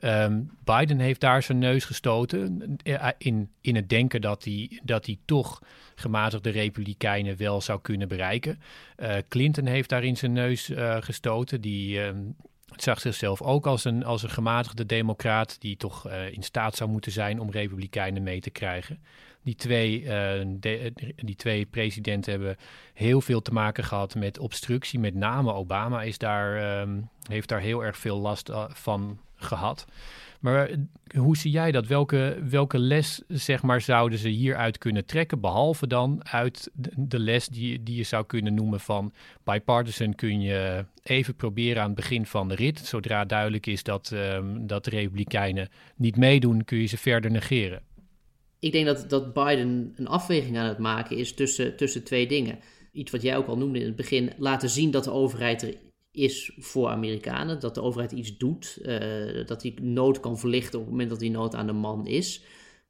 um, 0.00 0.50
Biden 0.64 0.98
heeft 0.98 1.20
daar 1.20 1.42
zijn 1.42 1.58
neus 1.58 1.84
gestoten 1.84 2.76
eh, 2.82 3.08
in, 3.18 3.50
in 3.60 3.76
het 3.76 3.88
denken 3.88 4.20
dat 4.20 4.44
hij, 4.44 4.80
dat 4.84 5.06
hij 5.06 5.18
toch 5.24 5.62
gematigde 5.94 6.50
republikeinen 6.50 7.36
wel 7.36 7.60
zou 7.60 7.80
kunnen 7.80 8.08
bereiken. 8.08 8.60
Uh, 8.98 9.14
Clinton 9.28 9.66
heeft 9.66 9.88
daarin 9.88 10.16
zijn 10.16 10.32
neus 10.32 10.70
gestoten. 11.00 11.60
Die 11.60 11.98
uh, 11.98 12.10
zag 12.76 13.00
zichzelf 13.00 13.42
ook 13.42 13.66
als 13.66 13.84
een, 13.84 14.04
als 14.04 14.22
een 14.22 14.30
gematigde 14.30 14.86
democraat 14.86 15.60
die 15.60 15.76
toch 15.76 16.10
in 16.10 16.42
staat 16.42 16.76
zou 16.76 16.90
moeten 16.90 17.12
zijn 17.12 17.40
om 17.40 17.50
republikeinen 17.50 18.22
mee 18.22 18.40
te 18.40 18.50
krijgen. 18.50 19.02
Die 19.42 19.54
twee, 19.54 20.02
de, 20.58 20.92
die 21.16 21.36
twee 21.36 21.66
presidenten 21.66 22.32
hebben 22.32 22.56
heel 22.94 23.20
veel 23.20 23.42
te 23.42 23.52
maken 23.52 23.84
gehad 23.84 24.14
met 24.14 24.38
obstructie. 24.38 24.98
Met 24.98 25.14
name 25.14 25.52
Obama 25.52 26.02
is 26.02 26.18
daar, 26.18 26.56
ehm, 26.56 27.00
heeft 27.28 27.48
daar 27.48 27.60
heel 27.60 27.84
erg 27.84 27.96
veel 27.96 28.18
last 28.18 28.50
van 28.68 29.20
gehad. 29.34 29.86
Maar 30.40 30.68
eh, 30.68 30.76
hoe 31.18 31.36
zie 31.36 31.50
jij 31.50 31.72
dat? 31.72 31.86
Welke, 31.86 32.38
welke 32.48 32.78
les 32.78 33.22
zeg 33.28 33.62
maar, 33.62 33.80
zouden 33.80 34.18
ze 34.18 34.28
hieruit 34.28 34.78
kunnen 34.78 35.04
trekken? 35.04 35.40
Behalve 35.40 35.86
dan 35.86 36.28
uit 36.28 36.70
de, 36.96 37.18
les 37.18 37.48
die, 37.48 37.82
die 37.82 37.96
je 37.96 38.02
zou 38.02 38.26
kunnen 38.26 38.54
noemen 38.54 38.80
van 38.80 39.12
bipartisan 39.44 40.14
kun 40.14 40.40
je 40.40 40.84
even 41.02 41.34
proberen 41.34 41.82
aan 41.82 41.86
het 41.86 41.96
begin 41.96 42.26
van 42.26 42.48
de 42.48 42.54
rit. 42.54 42.78
Zodra 42.78 43.24
duidelijk 43.24 43.66
is 43.66 43.82
dat, 43.82 44.10
um, 44.14 44.66
dat 44.66 44.84
de 44.84 44.90
Republikeinen 44.90 45.68
niet 45.96 46.16
meedoen, 46.16 46.64
kun 46.64 46.78
je 46.78 46.86
ze 46.86 46.98
verder 46.98 47.30
negeren. 47.30 47.82
Ik 48.58 48.72
denk 48.72 48.86
dat, 48.86 49.10
dat 49.10 49.32
Biden 49.32 49.92
een 49.96 50.08
afweging 50.08 50.58
aan 50.58 50.68
het 50.68 50.78
maken 50.78 51.16
is 51.16 51.34
tussen, 51.34 51.76
tussen 51.76 52.04
twee 52.04 52.26
dingen. 52.26 52.58
Iets 52.92 53.10
wat 53.10 53.22
jij 53.22 53.36
ook 53.36 53.46
al 53.46 53.58
noemde 53.58 53.78
in 53.78 53.86
het 53.86 53.96
begin, 53.96 54.32
laten 54.38 54.70
zien 54.70 54.90
dat 54.90 55.04
de 55.04 55.12
overheid 55.12 55.62
er 55.62 55.74
is 56.12 56.52
voor 56.58 56.88
Amerikanen. 56.88 57.60
Dat 57.60 57.74
de 57.74 57.82
overheid 57.82 58.12
iets 58.12 58.36
doet. 58.36 58.78
Uh, 58.82 59.46
dat 59.46 59.60
die 59.60 59.80
nood 59.80 60.20
kan 60.20 60.38
verlichten 60.38 60.78
op 60.78 60.84
het 60.84 60.90
moment 60.90 61.10
dat 61.10 61.18
die 61.18 61.30
nood 61.30 61.54
aan 61.54 61.66
de 61.66 61.72
man 61.72 62.06
is. 62.06 62.42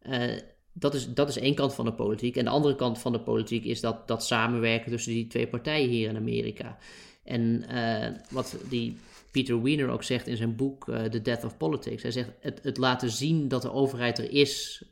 Uh, 0.02 0.38
dat 0.72 0.94
is, 0.94 1.08
dat 1.14 1.28
is 1.28 1.38
één 1.38 1.54
kant 1.54 1.74
van 1.74 1.84
de 1.84 1.92
politiek. 1.92 2.36
En 2.36 2.44
de 2.44 2.50
andere 2.50 2.74
kant 2.74 2.98
van 2.98 3.12
de 3.12 3.20
politiek 3.20 3.64
is 3.64 3.80
dat, 3.80 4.08
dat 4.08 4.24
samenwerken 4.24 4.90
tussen 4.90 5.12
die 5.12 5.26
twee 5.26 5.46
partijen 5.46 5.88
hier 5.88 6.08
in 6.08 6.16
Amerika. 6.16 6.78
En 7.24 7.64
uh, 7.70 8.06
wat 8.30 8.56
die 8.68 8.96
Peter 9.30 9.62
Wiener 9.62 9.88
ook 9.88 10.02
zegt 10.02 10.26
in 10.26 10.36
zijn 10.36 10.56
boek 10.56 10.84
The 10.84 11.22
Death 11.22 11.44
of 11.44 11.56
Politics. 11.56 12.02
Hij 12.02 12.10
zegt 12.10 12.30
het, 12.40 12.60
het 12.62 12.76
laten 12.76 13.10
zien 13.10 13.48
dat 13.48 13.62
de 13.62 13.72
overheid 13.72 14.18
er 14.18 14.30
is 14.30 14.84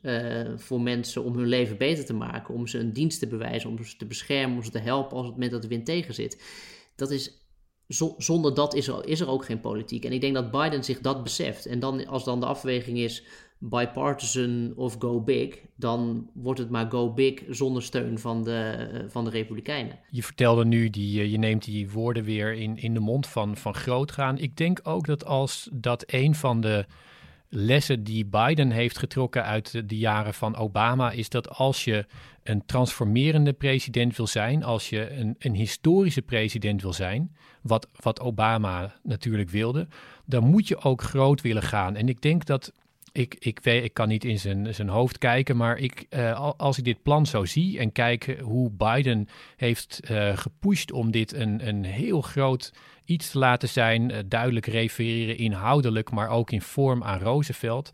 voor 0.55 0.81
mensen 0.81 1.23
om 1.23 1.35
hun 1.35 1.47
leven 1.47 1.77
beter 1.77 2.05
te 2.05 2.13
maken. 2.13 2.53
Om 2.53 2.67
ze 2.67 2.79
een 2.79 2.93
dienst 2.93 3.19
te 3.19 3.27
bewijzen, 3.27 3.69
om 3.69 3.83
ze 3.83 3.97
te 3.97 4.05
beschermen, 4.05 4.57
om 4.57 4.63
ze 4.63 4.71
te 4.71 4.79
helpen 4.79 5.17
als 5.17 5.25
het 5.25 5.33
moment 5.33 5.51
dat 5.51 5.61
de 5.61 5.67
wind 5.67 5.85
tegen 5.85 6.13
zit. 6.13 6.43
Dat 6.95 7.11
is 7.11 7.39
zonder 8.17 8.53
dat 8.53 8.73
is 8.75 8.87
er, 8.87 9.07
is 9.07 9.19
er 9.19 9.29
ook 9.29 9.45
geen 9.45 9.59
politiek. 9.59 10.05
En 10.05 10.11
ik 10.11 10.21
denk 10.21 10.33
dat 10.33 10.51
Biden 10.51 10.83
zich 10.83 10.99
dat 10.99 11.23
beseft. 11.23 11.65
En 11.65 11.79
dan, 11.79 12.07
als 12.07 12.23
dan 12.23 12.39
de 12.39 12.45
afweging 12.45 12.97
is, 12.97 13.23
bipartisan 13.59 14.73
of 14.75 14.95
go 14.99 15.21
big, 15.21 15.59
dan 15.75 16.29
wordt 16.33 16.59
het 16.59 16.69
maar 16.69 16.89
go 16.89 17.13
big 17.13 17.43
zonder 17.49 17.83
steun 17.83 18.19
van 18.19 18.43
de, 18.43 18.89
van 19.07 19.23
de 19.23 19.29
Republikeinen. 19.29 19.99
Je 20.09 20.23
vertelde 20.23 20.65
nu, 20.65 20.89
die, 20.89 21.29
je 21.29 21.37
neemt 21.37 21.63
die 21.63 21.89
woorden 21.89 22.23
weer 22.23 22.53
in, 22.53 22.77
in 22.77 22.93
de 22.93 22.99
mond 22.99 23.27
van, 23.27 23.57
van 23.57 23.73
groot 23.73 24.11
gaan. 24.11 24.37
Ik 24.37 24.57
denk 24.57 24.79
ook 24.83 25.05
dat 25.05 25.25
als 25.25 25.69
dat 25.71 26.03
een 26.07 26.35
van 26.35 26.61
de 26.61 26.85
lessen 27.49 28.03
die 28.03 28.25
Biden 28.25 28.71
heeft 28.71 28.97
getrokken 28.97 29.43
uit 29.43 29.89
de 29.89 29.97
jaren 29.97 30.33
van 30.33 30.55
Obama 30.55 31.11
is 31.11 31.29
dat 31.29 31.49
als 31.49 31.83
je 31.83 32.05
een 32.43 32.65
transformerende 32.65 33.53
president 33.53 34.15
wil 34.15 34.27
zijn, 34.27 34.63
als 34.63 34.89
je 34.89 35.11
een, 35.11 35.35
een 35.39 35.55
historische 35.55 36.21
president 36.21 36.81
wil 36.81 36.93
zijn, 36.93 37.35
wat, 37.61 37.87
wat 37.95 38.19
Obama 38.19 38.93
natuurlijk 39.03 39.49
wilde, 39.49 39.87
dan 40.25 40.43
moet 40.43 40.67
je 40.67 40.81
ook 40.81 41.01
groot 41.01 41.41
willen 41.41 41.63
gaan. 41.63 41.95
En 41.95 42.09
ik 42.09 42.21
denk 42.21 42.45
dat 42.45 42.71
ik, 43.11 43.35
ik, 43.39 43.59
weet, 43.63 43.83
ik 43.83 43.93
kan 43.93 44.07
niet 44.07 44.25
in 44.25 44.39
zijn, 44.39 44.73
zijn 44.73 44.89
hoofd 44.89 45.17
kijken, 45.17 45.57
maar 45.57 45.77
ik, 45.77 46.05
uh, 46.09 46.51
als 46.57 46.77
ik 46.77 46.83
dit 46.83 47.03
plan 47.03 47.25
zo 47.25 47.45
zie 47.45 47.79
en 47.79 47.91
kijk 47.91 48.37
hoe 48.41 48.71
Biden 48.71 49.27
heeft 49.55 49.99
uh, 50.11 50.37
gepusht 50.37 50.91
om 50.91 51.11
dit 51.11 51.33
een, 51.33 51.67
een 51.67 51.83
heel 51.83 52.21
groot 52.21 52.73
iets 53.05 53.31
te 53.31 53.37
laten 53.37 53.69
zijn, 53.69 54.11
uh, 54.11 54.17
duidelijk 54.25 54.65
refereren 54.65 55.37
inhoudelijk, 55.37 56.11
maar 56.11 56.29
ook 56.29 56.51
in 56.51 56.61
vorm 56.61 57.03
aan 57.03 57.19
Roosevelt, 57.19 57.91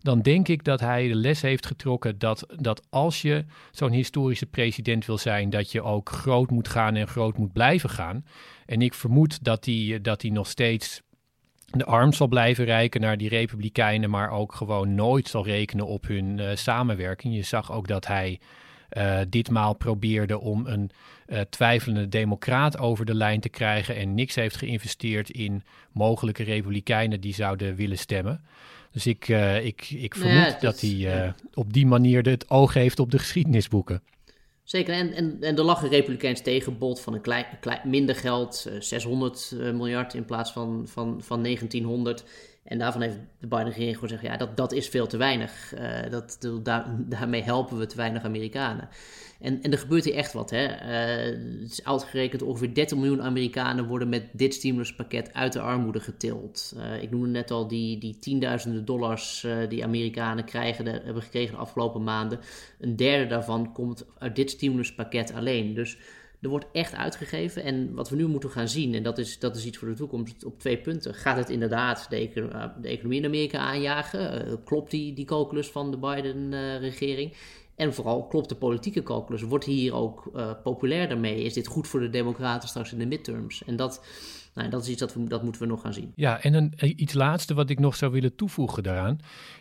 dan 0.00 0.22
denk 0.22 0.48
ik 0.48 0.64
dat 0.64 0.80
hij 0.80 1.08
de 1.08 1.14
les 1.14 1.40
heeft 1.42 1.66
getrokken 1.66 2.18
dat, 2.18 2.46
dat 2.56 2.86
als 2.90 3.22
je 3.22 3.44
zo'n 3.70 3.92
historische 3.92 4.46
president 4.46 5.06
wil 5.06 5.18
zijn, 5.18 5.50
dat 5.50 5.72
je 5.72 5.82
ook 5.82 6.08
groot 6.08 6.50
moet 6.50 6.68
gaan 6.68 6.94
en 6.94 7.08
groot 7.08 7.38
moet 7.38 7.52
blijven 7.52 7.90
gaan. 7.90 8.24
En 8.66 8.82
ik 8.82 8.94
vermoed 8.94 9.44
dat 9.44 9.64
hij, 9.64 9.98
dat 10.02 10.22
hij 10.22 10.30
nog 10.30 10.48
steeds 10.48 11.02
de 11.66 11.84
arm 11.84 12.12
zal 12.12 12.26
blijven 12.26 12.64
reiken 12.64 13.00
naar 13.00 13.16
die 13.16 13.28
Republikeinen, 13.28 14.10
maar 14.10 14.30
ook 14.30 14.54
gewoon 14.54 14.94
nooit 14.94 15.28
zal 15.28 15.44
rekenen 15.44 15.86
op 15.86 16.06
hun 16.06 16.38
uh, 16.38 16.50
samenwerking. 16.54 17.34
Je 17.34 17.42
zag 17.42 17.72
ook 17.72 17.88
dat 17.88 18.06
hij 18.06 18.38
uh, 18.92 19.18
ditmaal 19.28 19.74
probeerde 19.74 20.40
om 20.40 20.66
een 20.66 20.90
uh, 21.26 21.40
twijfelende 21.40 22.08
democraat 22.08 22.78
over 22.78 23.04
de 23.04 23.14
lijn 23.14 23.40
te 23.40 23.48
krijgen 23.48 23.96
en 23.96 24.14
niks 24.14 24.34
heeft 24.34 24.56
geïnvesteerd 24.56 25.30
in 25.30 25.62
mogelijke 25.92 26.42
Republikeinen 26.42 27.20
die 27.20 27.34
zouden 27.34 27.74
willen 27.74 27.98
stemmen. 27.98 28.44
Dus 28.90 29.06
ik, 29.06 29.28
ik, 29.62 29.90
ik 29.90 30.14
vermoed 30.14 30.52
ja, 30.52 30.58
dat 30.60 30.80
hij 30.80 31.34
op 31.54 31.72
die 31.72 31.86
manier 31.86 32.22
het 32.22 32.50
oog 32.50 32.74
heeft 32.74 32.98
op 32.98 33.10
de 33.10 33.18
geschiedenisboeken. 33.18 34.02
Zeker, 34.66 34.94
en, 34.94 35.12
en, 35.12 35.36
en 35.40 35.56
er 35.56 35.64
lag 35.64 35.82
een 35.82 35.88
Republikeins 35.88 36.40
tegenbod 36.40 37.00
van 37.00 37.14
een 37.14 37.20
klein, 37.20 37.46
klein, 37.60 37.80
minder 37.84 38.14
geld, 38.14 38.66
600 38.78 39.50
uh, 39.54 39.68
eh, 39.68 39.74
miljard 39.74 40.14
in 40.14 40.24
plaats 40.24 40.52
van, 40.52 40.84
van, 40.88 41.22
van 41.22 41.42
1900. 41.42 42.24
En 42.66 42.78
daarvan 42.78 43.00
heeft 43.00 43.18
de 43.40 43.46
Biden-regering 43.46 43.94
gewoon 43.94 44.10
gezegd, 44.10 44.32
ja, 44.32 44.36
dat, 44.36 44.56
dat 44.56 44.72
is 44.72 44.88
veel 44.88 45.06
te 45.06 45.16
weinig. 45.16 45.74
Uh, 45.78 46.10
dat, 46.10 46.48
daar, 46.62 46.86
daarmee 46.98 47.42
helpen 47.42 47.78
we 47.78 47.86
te 47.86 47.96
weinig 47.96 48.24
Amerikanen. 48.24 48.88
En, 49.40 49.62
en 49.62 49.72
er 49.72 49.78
gebeurt 49.78 50.04
hier 50.04 50.14
echt 50.14 50.32
wat. 50.32 50.50
Hè? 50.50 50.64
Uh, 50.64 51.62
het 51.62 51.70
is 51.70 51.84
uitgerekend 51.84 52.42
ongeveer 52.42 52.74
30 52.74 52.98
miljoen 52.98 53.22
Amerikanen 53.22 53.86
worden 53.86 54.08
met 54.08 54.28
dit 54.32 54.54
stimuluspakket 54.54 55.34
uit 55.34 55.52
de 55.52 55.60
armoede 55.60 56.00
getild. 56.00 56.74
Uh, 56.76 57.02
ik 57.02 57.10
noemde 57.10 57.28
net 57.28 57.50
al 57.50 57.68
die, 57.68 57.98
die 57.98 58.18
tienduizenden 58.18 58.84
dollars 58.84 59.46
die 59.68 59.84
Amerikanen 59.84 60.44
krijgen, 60.44 60.86
hebben 60.86 61.22
gekregen 61.22 61.54
de 61.54 61.60
afgelopen 61.60 62.02
maanden. 62.02 62.38
Een 62.80 62.96
derde 62.96 63.26
daarvan 63.26 63.72
komt 63.72 64.06
uit 64.18 64.36
dit 64.36 64.50
stimuluspakket 64.50 65.32
alleen. 65.32 65.74
Dus 65.74 65.98
er 66.40 66.48
wordt 66.48 66.66
echt 66.72 66.94
uitgegeven. 66.94 67.62
En 67.62 67.94
wat 67.94 68.08
we 68.08 68.16
nu 68.16 68.26
moeten 68.26 68.50
gaan 68.50 68.68
zien, 68.68 68.94
en 68.94 69.02
dat 69.02 69.18
is, 69.18 69.38
dat 69.38 69.56
is 69.56 69.66
iets 69.66 69.78
voor 69.78 69.88
de 69.88 69.94
toekomst, 69.94 70.44
op 70.44 70.58
twee 70.58 70.78
punten. 70.78 71.14
Gaat 71.14 71.36
het 71.36 71.50
inderdaad 71.50 72.06
de, 72.10 72.30
de 72.80 72.88
economie 72.88 73.18
in 73.18 73.24
Amerika 73.24 73.58
aanjagen? 73.58 74.60
klopt 74.64 74.90
die, 74.90 75.12
die 75.12 75.24
calculus 75.24 75.68
van 75.68 75.90
de 75.90 75.96
Biden-regering? 75.96 77.34
En 77.76 77.94
vooral 77.94 78.26
klopt 78.26 78.48
de 78.48 78.54
politieke 78.54 79.02
calculus. 79.02 79.42
Wordt 79.42 79.64
hier 79.64 79.94
ook 79.94 80.30
uh, 80.34 80.50
populairder 80.62 81.18
mee? 81.18 81.42
Is 81.42 81.52
dit 81.52 81.66
goed 81.66 81.88
voor 81.88 82.00
de 82.00 82.10
Democraten 82.10 82.68
straks 82.68 82.92
in 82.92 82.98
de 82.98 83.06
midterms? 83.06 83.64
En 83.64 83.76
dat, 83.76 84.04
nou, 84.54 84.68
dat 84.68 84.82
is 84.82 84.88
iets 84.88 85.00
dat, 85.00 85.14
we, 85.14 85.24
dat 85.24 85.42
moeten 85.42 85.60
we 85.60 85.66
nog 85.66 85.80
gaan 85.80 85.92
zien. 85.92 86.12
Ja, 86.14 86.42
en 86.42 86.54
een, 86.54 86.72
eh, 86.76 86.92
iets 86.96 87.12
laatste 87.12 87.54
wat 87.54 87.70
ik 87.70 87.78
nog 87.78 87.96
zou 87.96 88.12
willen 88.12 88.34
toevoegen 88.34 88.82
daaraan. 88.82 89.18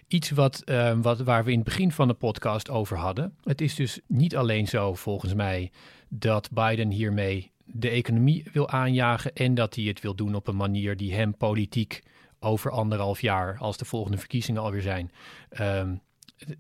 Iets 0.08 0.30
wat, 0.30 0.64
wat, 1.02 1.20
waar 1.20 1.44
we 1.44 1.52
in 1.52 1.58
het 1.58 1.66
begin 1.66 1.92
van 1.92 2.08
de 2.08 2.14
podcast 2.14 2.70
over 2.70 2.98
hadden. 2.98 3.36
Het 3.44 3.62
is 3.62 3.76
dus 3.76 4.00
niet 4.08 4.36
alleen 4.36 4.68
zo, 4.68 4.94
volgens 4.94 5.34
mij, 5.34 5.72
dat 6.10 6.52
Biden 6.52 6.92
hiermee 6.92 7.52
de 7.66 7.90
economie 7.90 8.46
wil 8.52 8.70
aanjagen. 8.70 9.34
En 9.34 9.54
dat 9.54 9.76
hij 9.76 9.84
het 9.84 10.02
wil 10.02 10.16
doen 10.16 10.36
op 10.36 10.48
een 10.48 10.56
manier 10.56 10.98
die 10.98 11.14
hem 11.14 11.38
politiek 11.38 12.04
over 12.40 12.72
anderhalf 12.72 13.22
jaar, 13.22 13.58
als 13.58 13.78
de 13.78 13.86
volgende 13.86 14.18
verkiezingen 14.18 14.62
alweer 14.62 14.82
zijn, 14.82 15.12
um, 15.60 16.02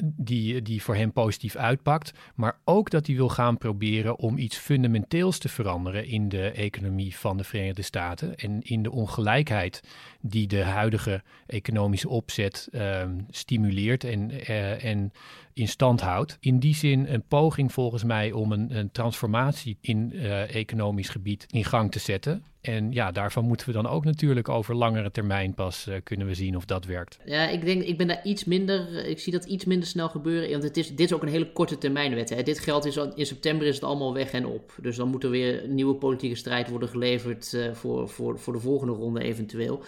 die, 0.04 0.62
die 0.62 0.84
voor 0.84 0.96
hem 0.96 1.14
positief 1.14 1.56
uitpakt. 1.56 2.12
Maar 2.36 2.60
ook 2.64 2.90
dat 2.90 3.08
hij 3.08 3.16
wil 3.16 3.30
gaan 3.30 3.58
proberen 3.58 4.18
om 4.18 4.38
iets 4.38 4.58
fundamenteels 4.58 5.38
te 5.38 5.50
veranderen 5.50 6.08
in 6.08 6.30
de 6.30 6.52
economie 6.52 7.16
van 7.16 7.38
de 7.38 7.44
Verenigde 7.44 7.82
Staten. 7.82 8.36
En 8.36 8.62
in 8.62 8.84
de 8.84 8.92
ongelijkheid 8.92 9.84
die 10.22 10.48
de 10.48 10.64
huidige 10.64 11.24
economische 11.46 12.10
opzet 12.10 12.70
um, 12.72 13.26
stimuleert 13.30 14.04
en, 14.04 14.32
uh, 14.32 14.84
en 14.84 15.12
in 15.56 15.68
stand 15.68 16.02
houdt. 16.02 16.38
In 16.40 16.60
die 16.60 16.76
zin 16.76 17.06
een 17.08 17.24
poging 17.28 17.74
volgens 17.74 18.04
mij 18.04 18.32
om 18.32 18.52
een, 18.52 18.78
een 18.78 18.92
transformatie 18.92 19.78
in 19.82 20.12
uh, 20.14 20.56
economisch 20.56 21.10
gebied 21.10 21.46
in 21.50 21.64
gang 21.64 21.92
te 21.92 22.00
zetten. 22.00 22.44
En 22.62 22.92
ja, 22.92 23.12
daarvan 23.12 23.46
moeten 23.46 23.68
we 23.68 23.74
dan 23.74 23.88
ook 23.88 24.06
natuurlijk 24.06 24.50
over 24.50 24.76
langere 24.76 25.12
termijn 25.12 25.54
pas 25.54 25.88
uh, 25.88 25.96
kunnen 26.04 26.28
we 26.28 26.34
zien 26.34 26.56
of 26.56 26.66
dat 26.66 26.86
werkt. 26.86 27.20
Ja, 27.26 27.50
ik 27.50 27.66
denk, 27.66 27.84
ik 27.84 27.98
ben 27.98 28.08
daar 28.08 28.26
iets 28.26 28.44
minder, 28.44 29.06
ik 29.06 29.20
zie 29.20 29.34
dat 29.34 29.46
iets 29.46 29.66
minder 29.66 29.88
snel 29.88 30.10
gebeuren. 30.10 30.52
Want 30.52 30.64
het 30.64 30.78
is, 30.78 30.90
dit 30.90 31.00
is 31.00 31.14
ook 31.14 31.22
een 31.22 31.28
hele 31.28 31.52
korte 31.52 31.78
termijnwet. 31.78 32.30
Hè. 32.30 32.44
Dit 32.44 32.60
geld 32.60 32.86
is 32.86 32.98
in 33.16 33.26
september 33.26 33.68
is 33.68 33.76
het 33.76 33.84
allemaal 33.84 34.14
weg 34.14 34.32
en 34.32 34.46
op. 34.46 34.78
Dus 34.82 34.96
dan 34.96 35.10
moet 35.10 35.24
er 35.24 35.30
weer 35.30 35.68
nieuwe 35.68 35.96
politieke 35.96 36.36
strijd 36.36 36.70
worden 36.70 36.90
geleverd 36.90 37.54
uh, 37.54 37.74
voor, 37.74 38.10
voor, 38.10 38.40
voor 38.40 38.54
de 38.54 38.60
volgende 38.60 38.94
ronde 38.94 39.24
eventueel. 39.24 39.84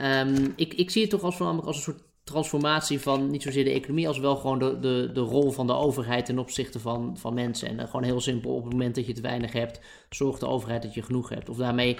Um, 0.00 0.52
ik, 0.56 0.74
ik 0.74 0.90
zie 0.90 1.02
het 1.02 1.10
toch 1.10 1.22
als, 1.22 1.40
als 1.40 1.76
een 1.76 1.82
soort 1.82 2.02
transformatie 2.30 3.00
van 3.00 3.30
niet 3.30 3.42
zozeer 3.42 3.64
de 3.64 3.70
economie, 3.70 4.08
als 4.08 4.18
wel 4.18 4.36
gewoon 4.36 4.58
de, 4.58 4.78
de, 4.78 5.10
de 5.12 5.20
rol 5.20 5.50
van 5.50 5.66
de 5.66 5.72
overheid 5.72 6.24
ten 6.24 6.38
opzichte 6.38 6.80
van, 6.80 7.16
van 7.16 7.34
mensen. 7.34 7.78
En 7.78 7.86
gewoon 7.86 8.02
heel 8.02 8.20
simpel, 8.20 8.54
op 8.54 8.62
het 8.62 8.72
moment 8.72 8.94
dat 8.94 9.06
je 9.06 9.12
te 9.12 9.20
weinig 9.20 9.52
hebt, 9.52 9.80
zorgt 10.10 10.40
de 10.40 10.46
overheid 10.46 10.82
dat 10.82 10.94
je 10.94 11.02
genoeg 11.02 11.28
hebt. 11.28 11.48
Of 11.48 11.56
daarmee 11.56 11.96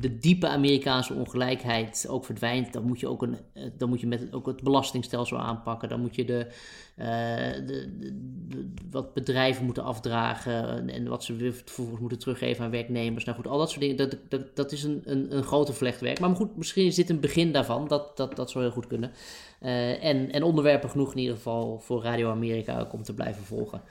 de 0.00 0.18
diepe 0.18 0.48
Amerikaanse 0.48 1.14
ongelijkheid 1.14 2.06
ook 2.08 2.24
verdwijnt, 2.24 2.72
dan 2.72 2.82
moet 2.82 3.00
je 3.00 3.08
ook 3.08 3.22
een, 3.22 3.36
eh, 3.52 3.62
dan 3.76 3.88
moet 3.88 4.00
je 4.00 4.06
met 4.06 4.32
ook 4.32 4.46
het 4.46 4.62
belastingstelsel 4.62 5.38
aanpakken. 5.38 5.88
Dan 5.88 6.00
moet 6.00 6.14
je 6.14 6.24
de, 6.24 6.46
uh, 6.96 7.06
de, 7.66 7.88
wat 8.90 9.14
bedrijven 9.14 9.64
moeten 9.64 9.82
afdragen 9.82 10.88
en 10.90 11.08
wat 11.08 11.24
ze 11.24 11.52
vervolgens 11.64 12.00
moeten 12.00 12.18
teruggeven 12.18 12.64
aan 12.64 12.70
werknemers. 12.70 13.24
Nou 13.24 13.36
goed, 13.36 13.46
al 13.46 13.58
dat 13.58 13.68
soort 13.68 13.80
dingen, 13.80 13.96
dat, 13.96 14.16
dat, 14.28 14.56
dat 14.56 14.72
is 14.72 14.82
een, 14.82 15.02
een, 15.04 15.36
een 15.36 15.42
grote 15.42 15.72
vlechtwerk. 15.72 16.20
Maar 16.20 16.36
goed, 16.36 16.56
misschien 16.56 16.86
is 16.86 16.94
dit 16.94 17.10
een 17.10 17.20
begin 17.20 17.52
daarvan. 17.52 17.88
Dat, 17.88 18.16
dat, 18.16 18.36
dat 18.36 18.50
zou 18.50 18.64
heel 18.64 18.72
goed 18.72 18.86
kunnen. 18.86 19.10
Uh, 19.62 20.04
en, 20.04 20.32
en 20.32 20.42
onderwerpen 20.42 20.90
genoeg 20.90 21.12
in 21.12 21.18
ieder 21.18 21.36
geval 21.36 21.78
voor 21.78 22.02
Radio 22.02 22.30
Amerika 22.30 22.80
ook 22.80 22.92
om 22.92 23.02
te 23.02 23.14
blijven 23.14 23.44
volgen. 23.44 23.82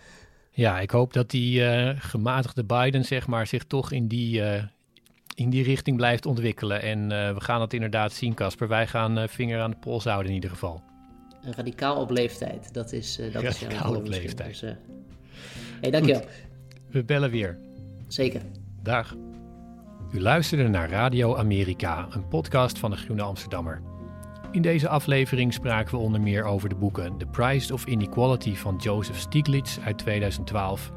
Ja, 0.52 0.80
ik 0.80 0.92
hoop 0.92 1.14
dat 1.14 1.30
die 1.30 1.62
gematigde 1.96 2.64
Biden 2.64 3.06
zeg 3.06 3.28
maar, 3.28 3.48
zich 3.48 3.64
toch 3.64 3.92
in 3.92 4.08
die, 4.08 4.42
in 5.36 5.50
die 5.50 5.64
richting 5.64 5.98
blijft 5.98 6.26
ontwikkelen. 6.26 6.82
En 6.82 7.00
uh, 7.00 7.34
we 7.34 7.42
gaan 7.42 7.62
het 7.62 7.74
inderdaad 7.74 8.14
zien, 8.14 8.34
Casper. 8.34 8.68
Wij 8.68 8.88
gaan 8.88 9.20
uh, 9.20 9.28
vinger 9.28 9.62
aan 9.62 9.72
de 9.72 9.78
pols 9.78 10.04
houden 10.04 10.28
in 10.28 10.34
ieder 10.34 10.50
geval. 10.50 10.82
Een 11.42 11.54
radicaal 11.54 12.02
op 12.02 12.10
leeftijd, 12.10 12.74
dat 12.74 12.92
is 12.92 13.20
uh, 13.20 13.34
dat 13.34 13.44
Radicaal 13.44 13.94
is 13.94 13.98
op 13.98 14.08
leeftijd. 14.08 14.60
Dus, 14.60 14.76
hey, 15.82 15.92
dankjewel. 15.92 16.22
Goed. 16.22 16.30
We 16.92 17.04
bellen 17.04 17.30
weer. 17.30 17.58
Zeker. 18.08 18.42
Dag. 18.82 19.16
U 20.12 20.22
luisterde 20.22 20.68
naar 20.68 20.90
Radio 20.90 21.36
Amerika, 21.36 22.08
een 22.10 22.28
podcast 22.28 22.80
van 22.80 22.92
de 22.92 22.98
Groene 22.98 23.22
Amsterdammer. 23.22 23.82
In 24.52 24.62
deze 24.62 24.88
aflevering 24.88 25.54
spraken 25.54 25.92
we 25.92 26.02
onder 26.02 26.22
meer 26.22 26.44
over 26.44 26.70
de 26.70 26.76
boeken 26.76 27.18
The 27.18 27.26
Price 27.26 27.74
of 27.74 27.86
Inequality 27.86 28.56
van 28.56 28.76
Joseph 28.76 29.18
Stiglitz 29.20 29.78
uit 29.80 29.98
2012 29.98 30.92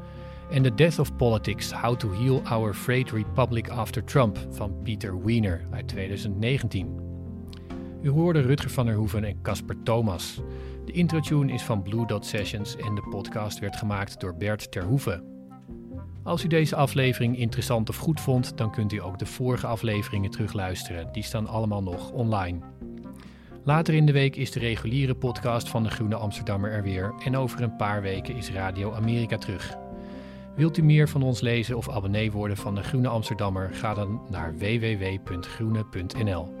en 0.51 0.63
The 0.63 0.75
Death 0.75 0.99
of 0.99 1.15
Politics: 1.15 1.71
How 1.71 1.95
to 1.95 2.11
Heal 2.11 2.41
Our 2.49 2.73
Frayed 2.73 3.11
Republic 3.11 3.69
After 3.69 4.03
Trump 4.03 4.37
van 4.49 4.81
Peter 4.83 5.23
Wiener 5.23 5.65
uit 5.71 5.87
2019. 5.87 6.99
U 8.01 8.09
hoorde 8.09 8.41
Rutger 8.41 8.69
van 8.69 8.85
der 8.85 8.95
Hoeven 8.95 9.23
en 9.23 9.41
Casper 9.41 9.75
Thomas. 9.83 10.41
De 10.85 10.91
introtune 10.91 11.53
is 11.53 11.63
van 11.63 11.81
Blue 11.81 12.05
Dot 12.05 12.25
Sessions 12.25 12.75
en 12.75 12.95
de 12.95 13.07
podcast 13.09 13.59
werd 13.59 13.75
gemaakt 13.75 14.19
door 14.19 14.35
Bert 14.35 14.71
Terhoeven. 14.71 15.23
Als 16.23 16.43
u 16.43 16.47
deze 16.47 16.75
aflevering 16.75 17.37
interessant 17.37 17.89
of 17.89 17.95
goed 17.95 18.21
vond, 18.21 18.57
dan 18.57 18.71
kunt 18.71 18.93
u 18.93 19.01
ook 19.01 19.19
de 19.19 19.25
vorige 19.25 19.67
afleveringen 19.67 20.31
terugluisteren. 20.31 21.09
Die 21.11 21.23
staan 21.23 21.47
allemaal 21.47 21.83
nog 21.83 22.11
online. 22.11 22.59
Later 23.63 23.93
in 23.93 24.05
de 24.05 24.11
week 24.11 24.35
is 24.35 24.51
de 24.51 24.59
reguliere 24.59 25.15
podcast 25.15 25.69
van 25.69 25.83
de 25.83 25.89
Groene 25.89 26.15
Amsterdammer 26.15 26.71
er 26.71 26.83
weer 26.83 27.13
en 27.23 27.37
over 27.37 27.61
een 27.61 27.75
paar 27.75 28.01
weken 28.01 28.35
is 28.35 28.51
Radio 28.51 28.93
Amerika 28.93 29.37
terug. 29.37 29.77
Wilt 30.55 30.77
u 30.77 30.83
meer 30.83 31.09
van 31.09 31.23
ons 31.23 31.41
lezen 31.41 31.77
of 31.77 31.89
abonnee 31.89 32.31
worden 32.31 32.57
van 32.57 32.75
de 32.75 32.83
Groene 32.83 33.07
Amsterdammer? 33.07 33.69
Ga 33.73 33.93
dan 33.93 34.21
naar 34.29 34.57
www.groene.nl. 34.57 36.53